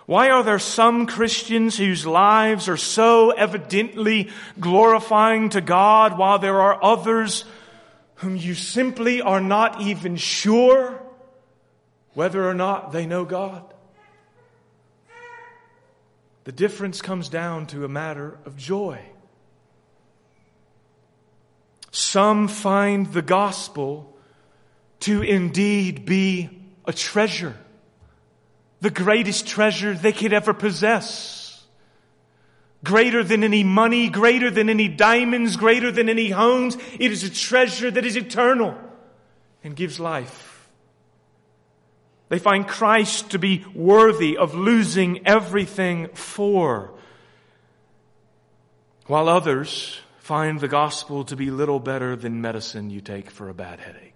Why 0.06 0.30
are 0.30 0.42
there 0.42 0.58
some 0.58 1.06
Christians 1.06 1.78
whose 1.78 2.04
lives 2.04 2.68
are 2.68 2.76
so 2.76 3.30
evidently 3.30 4.30
glorifying 4.58 5.50
to 5.50 5.60
God 5.60 6.18
while 6.18 6.40
there 6.40 6.60
are 6.60 6.82
others 6.82 7.44
whom 8.16 8.36
you 8.36 8.54
simply 8.54 9.22
are 9.22 9.40
not 9.40 9.80
even 9.80 10.16
sure 10.16 11.02
whether 12.14 12.48
or 12.48 12.54
not 12.54 12.92
they 12.92 13.06
know 13.06 13.24
God? 13.24 13.62
The 16.44 16.52
difference 16.52 17.02
comes 17.02 17.28
down 17.28 17.66
to 17.68 17.84
a 17.84 17.88
matter 17.88 18.38
of 18.44 18.56
joy. 18.56 19.00
Some 21.90 22.46
find 22.48 23.12
the 23.12 23.22
gospel 23.22 24.16
to 25.00 25.22
indeed 25.22 26.04
be 26.04 26.50
a 26.84 26.92
treasure 26.92 27.56
the 28.80 28.90
greatest 28.90 29.46
treasure 29.46 29.94
they 29.94 30.12
could 30.12 30.32
ever 30.32 30.52
possess. 30.54 31.45
Greater 32.86 33.24
than 33.24 33.42
any 33.42 33.64
money, 33.64 34.08
greater 34.08 34.48
than 34.48 34.70
any 34.70 34.86
diamonds, 34.86 35.56
greater 35.56 35.90
than 35.90 36.08
any 36.08 36.30
homes. 36.30 36.76
It 37.00 37.10
is 37.10 37.24
a 37.24 37.30
treasure 37.30 37.90
that 37.90 38.06
is 38.06 38.14
eternal 38.14 38.78
and 39.64 39.74
gives 39.74 39.98
life. 39.98 40.68
They 42.28 42.38
find 42.38 42.66
Christ 42.66 43.30
to 43.30 43.40
be 43.40 43.64
worthy 43.74 44.36
of 44.36 44.54
losing 44.54 45.26
everything 45.26 46.10
for. 46.14 46.92
While 49.06 49.28
others 49.28 49.98
find 50.20 50.60
the 50.60 50.68
gospel 50.68 51.24
to 51.24 51.34
be 51.34 51.50
little 51.50 51.80
better 51.80 52.14
than 52.14 52.40
medicine 52.40 52.90
you 52.90 53.00
take 53.00 53.32
for 53.32 53.48
a 53.48 53.54
bad 53.54 53.80
headache. 53.80 54.14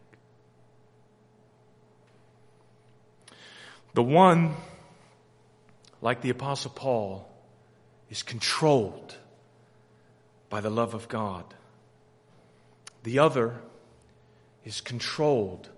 The 3.94 4.04
one, 4.04 4.54
like 6.00 6.20
the 6.20 6.30
Apostle 6.30 6.70
Paul, 6.70 7.29
is 8.10 8.22
controlled 8.22 9.14
by 10.48 10.60
the 10.60 10.70
love 10.70 10.94
of 10.94 11.08
God. 11.08 11.44
The 13.04 13.20
other 13.20 13.60
is 14.64 14.80
controlled 14.80 15.68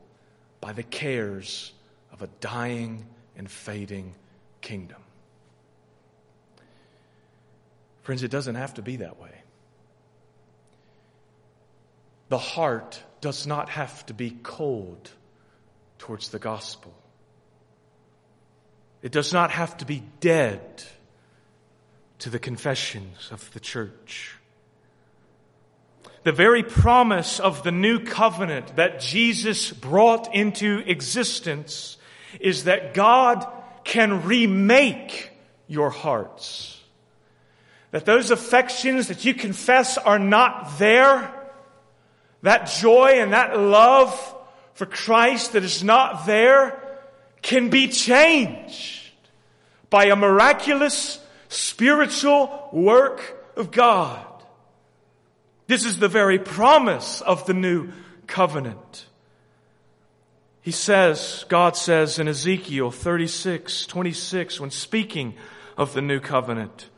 by 0.61 0.73
the 0.73 0.83
cares 0.83 1.73
of 2.13 2.23
a 2.23 2.27
dying 2.41 3.07
and 3.37 3.51
fading 3.51 4.15
kingdom. 4.61 5.01
Friends, 8.03 8.23
it 8.23 8.31
doesn't 8.31 8.57
have 8.57 8.75
to 8.75 8.83
be 8.83 8.97
that 8.97 9.21
way. 9.21 9.31
The 12.29 12.39
heart 12.39 13.01
does 13.21 13.47
not 13.47 13.69
have 13.69 14.05
to 14.07 14.15
be 14.15 14.31
cold 14.43 15.11
towards 15.99 16.31
the 16.31 16.39
gospel. 16.39 16.93
It 19.03 19.13
does 19.13 19.33
not 19.33 19.51
have 19.51 19.77
to 19.79 19.85
be 19.85 20.03
dead 20.21 20.83
to 22.23 22.31
the 22.31 22.39
confessions 22.39 23.31
of 23.33 23.53
the 23.53 23.59
church. 23.59 24.37
the 26.23 26.31
very 26.31 26.63
promise 26.63 27.41
of 27.41 27.65
the 27.65 27.73
new 27.73 27.99
covenant 27.99 28.77
that 28.77 29.01
Jesus 29.01 29.73
brought 29.73 30.33
into 30.33 30.85
existence 30.87 31.97
is 32.39 32.63
that 32.65 32.95
God 32.95 33.45
can 33.83 34.23
remake 34.23 35.33
your 35.67 35.91
hearts. 35.91 36.81
That 37.91 38.05
those 38.05 38.31
affections 38.31 39.09
that 39.09 39.25
you 39.25 39.35
confess 39.35 39.99
are 39.99 40.21
not 40.21 40.79
there, 40.79 41.29
that 42.43 42.67
joy 42.67 43.15
and 43.17 43.33
that 43.33 43.59
love 43.59 44.15
for 44.75 44.87
Christ 44.87 45.55
that 45.55 45.65
is 45.65 45.83
not 45.83 46.25
there 46.25 46.81
can 47.43 47.69
be 47.69 47.89
changed 47.89 49.11
by 49.91 50.05
a 50.05 50.15
miraculous 50.15 51.19
spiritual 51.53 52.69
work 52.73 53.37
of 53.57 53.71
God. 53.71 54.27
This 55.67 55.85
is 55.85 55.99
the 55.99 56.09
very 56.09 56.39
promise 56.39 57.21
of 57.21 57.47
the 57.47 57.55
new 57.55 57.91
covenant. 58.27 59.07
He 60.63 60.71
says, 60.71 61.45
God 61.49 61.77
says 61.77 62.19
in 62.19 62.29
Ezekiel 62.29 62.91
36, 62.91 63.87
26, 63.87 64.61
when 64.61 64.71
speaking 64.71 65.35
of 65.77 65.93
the 65.93 66.03
new 66.03 66.21
covenant, 66.21 66.89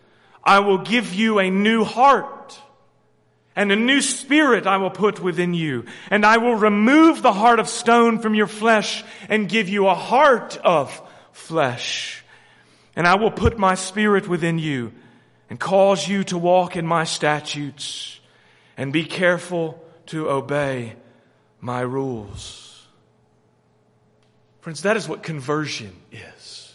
I 0.43 0.61
will 0.61 0.79
give 0.79 1.15
you 1.15 1.39
a 1.39 1.51
new 1.51 1.85
heart 1.85 2.59
and 3.57 3.71
a 3.71 3.77
new 3.77 4.01
spirit 4.01 4.67
I 4.67 4.79
will 4.79 4.91
put 4.91 5.21
within 5.21 5.55
you. 5.55 5.85
And 6.11 6.27
I 6.27 6.39
will 6.39 6.57
remove 6.57 7.23
the 7.23 7.33
heart 7.33 7.61
of 7.61 7.69
stone 7.69 8.19
from 8.19 8.35
your 8.35 8.47
flesh 8.47 9.05
and 9.29 9.49
give 9.49 9.69
you 9.69 9.87
a 9.87 9.95
heart 9.95 10.57
of 10.59 11.01
flesh. 11.33 12.24
And 12.97 13.07
I 13.07 13.17
will 13.17 13.31
put 13.31 13.59
my 13.59 13.75
spirit 13.75 14.29
within 14.29 14.59
you 14.59 14.93
and 15.51 15.59
cause 15.59 16.07
you 16.09 16.25
to 16.25 16.39
walk 16.39 16.77
in 16.77 16.87
my 16.87 17.05
statutes 17.05 18.21
and 18.77 18.93
be 18.93 19.05
careful 19.05 19.83
to 20.07 20.31
obey 20.31 20.95
my 21.61 21.81
rules. 21.81 22.87
Friends, 24.61 24.83
that 24.83 24.97
is 24.97 25.09
what 25.09 25.23
conversion 25.23 25.95
is. 26.13 26.75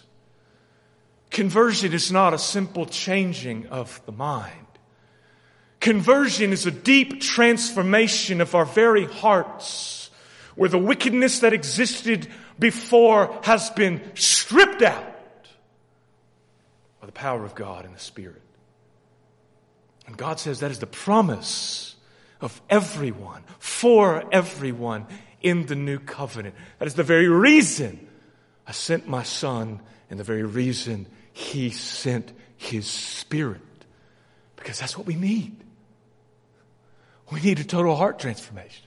Conversion 1.32 1.94
is 1.94 2.12
not 2.12 2.34
a 2.34 2.40
simple 2.40 2.86
changing 2.86 3.68
of 3.68 4.02
the 4.06 4.12
mind. 4.12 4.66
Conversion 5.80 6.52
is 6.52 6.66
a 6.66 6.72
deep 6.72 7.22
transformation 7.22 8.42
of 8.42 8.54
our 8.54 8.66
very 8.66 9.06
hearts 9.06 10.10
where 10.56 10.70
the 10.70 10.78
wickedness 10.78 11.40
that 11.40 11.54
existed 11.54 12.28
before 12.58 13.40
has 13.44 13.70
been 13.70 14.02
stripped 14.16 14.82
out 14.82 15.09
the 17.10 17.14
power 17.14 17.44
of 17.44 17.56
God 17.56 17.86
and 17.86 17.96
the 17.96 18.00
Spirit. 18.00 18.44
And 20.06 20.16
God 20.16 20.40
says 20.40 20.60
that 20.60 20.70
is 20.70 20.78
the 20.78 20.86
promise 20.86 21.96
of 22.40 22.62
everyone, 22.70 23.42
for 23.58 24.24
everyone 24.32 25.08
in 25.42 25.66
the 25.66 25.74
new 25.74 25.98
covenant. 25.98 26.54
That 26.78 26.88
is 26.88 26.94
the 26.94 27.02
very 27.02 27.28
reason 27.28 28.08
I 28.68 28.74
sent 28.74 29.08
my 29.08 29.24
son 29.24 29.82
and 30.12 30.20
the 30.20 30.24
very 30.24 30.44
reason 30.44 31.08
he 31.34 31.72
sent 31.72 32.32
his 32.58 32.86
spirit. 32.86 33.62
Because 34.56 34.80
that's 34.80 34.96
what 34.96 35.08
we 35.08 35.16
need. 35.16 35.56
We 37.32 37.42
need 37.42 37.60
a 37.60 37.64
total 37.64 37.96
heart 37.96 38.20
transformation. 38.20 38.86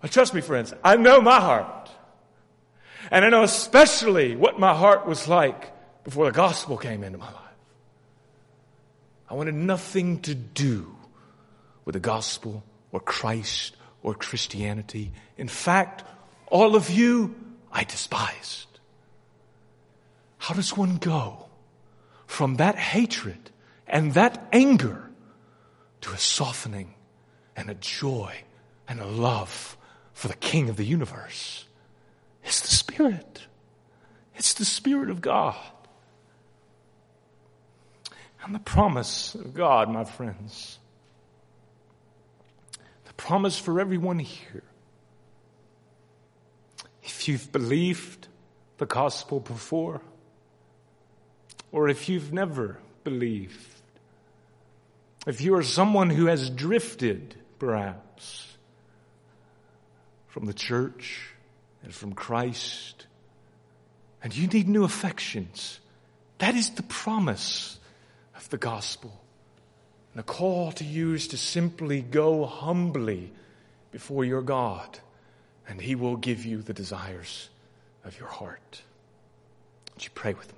But 0.00 0.10
trust 0.10 0.32
me, 0.32 0.40
friends, 0.40 0.72
I 0.82 0.96
know 0.96 1.20
my 1.20 1.38
heart. 1.38 1.90
And 3.10 3.26
I 3.26 3.28
know 3.28 3.42
especially 3.42 4.36
what 4.36 4.58
my 4.58 4.74
heart 4.74 5.06
was 5.06 5.28
like 5.28 5.74
before 6.04 6.26
the 6.26 6.32
gospel 6.32 6.76
came 6.76 7.02
into 7.04 7.18
my 7.18 7.26
life. 7.26 7.44
I 9.28 9.34
wanted 9.34 9.54
nothing 9.54 10.20
to 10.22 10.34
do 10.34 10.94
with 11.84 11.92
the 11.92 12.00
gospel 12.00 12.62
or 12.92 13.00
Christ 13.00 13.76
or 14.02 14.14
Christianity. 14.14 15.12
In 15.36 15.48
fact, 15.48 16.04
all 16.46 16.76
of 16.76 16.88
you 16.90 17.34
I 17.70 17.84
despised. 17.84 18.66
How 20.38 20.54
does 20.54 20.76
one 20.76 20.96
go 20.96 21.46
from 22.26 22.56
that 22.56 22.76
hatred 22.76 23.50
and 23.86 24.14
that 24.14 24.48
anger 24.52 25.10
to 26.00 26.12
a 26.12 26.18
softening 26.18 26.94
and 27.56 27.68
a 27.68 27.74
joy 27.74 28.34
and 28.86 29.00
a 29.00 29.06
love 29.06 29.76
for 30.14 30.28
the 30.28 30.36
King 30.36 30.70
of 30.70 30.76
the 30.76 30.84
universe? 30.84 31.66
It's 32.44 32.60
the 32.60 32.68
Spirit. 32.68 33.46
It's 34.36 34.54
the 34.54 34.64
Spirit 34.64 35.10
of 35.10 35.20
God. 35.20 35.56
And 38.48 38.54
the 38.54 38.60
promise 38.60 39.34
of 39.34 39.52
God, 39.52 39.90
my 39.90 40.04
friends, 40.04 40.78
the 43.04 43.12
promise 43.12 43.58
for 43.58 43.78
everyone 43.78 44.18
here. 44.18 44.62
If 47.02 47.28
you've 47.28 47.52
believed 47.52 48.26
the 48.78 48.86
gospel 48.86 49.40
before, 49.40 50.00
or 51.72 51.90
if 51.90 52.08
you've 52.08 52.32
never 52.32 52.78
believed, 53.04 53.68
if 55.26 55.42
you 55.42 55.54
are 55.56 55.62
someone 55.62 56.08
who 56.08 56.24
has 56.24 56.48
drifted, 56.48 57.34
perhaps, 57.58 58.56
from 60.28 60.46
the 60.46 60.54
church 60.54 61.28
and 61.82 61.94
from 61.94 62.14
Christ, 62.14 63.04
and 64.22 64.34
you 64.34 64.46
need 64.46 64.68
new 64.68 64.84
affections, 64.84 65.80
that 66.38 66.54
is 66.54 66.70
the 66.70 66.82
promise 66.82 67.77
of 68.38 68.48
the 68.48 68.56
gospel. 68.56 69.20
And 70.14 70.20
a 70.20 70.22
call 70.22 70.72
to 70.72 70.84
you 70.84 71.12
is 71.12 71.28
to 71.28 71.36
simply 71.36 72.00
go 72.00 72.46
humbly 72.46 73.32
before 73.92 74.24
your 74.24 74.42
God, 74.42 75.00
and 75.68 75.80
He 75.80 75.94
will 75.94 76.16
give 76.16 76.46
you 76.46 76.62
the 76.62 76.72
desires 76.72 77.50
of 78.04 78.18
your 78.18 78.28
heart. 78.28 78.82
Would 79.94 80.04
you 80.04 80.10
pray 80.14 80.32
with 80.32 80.56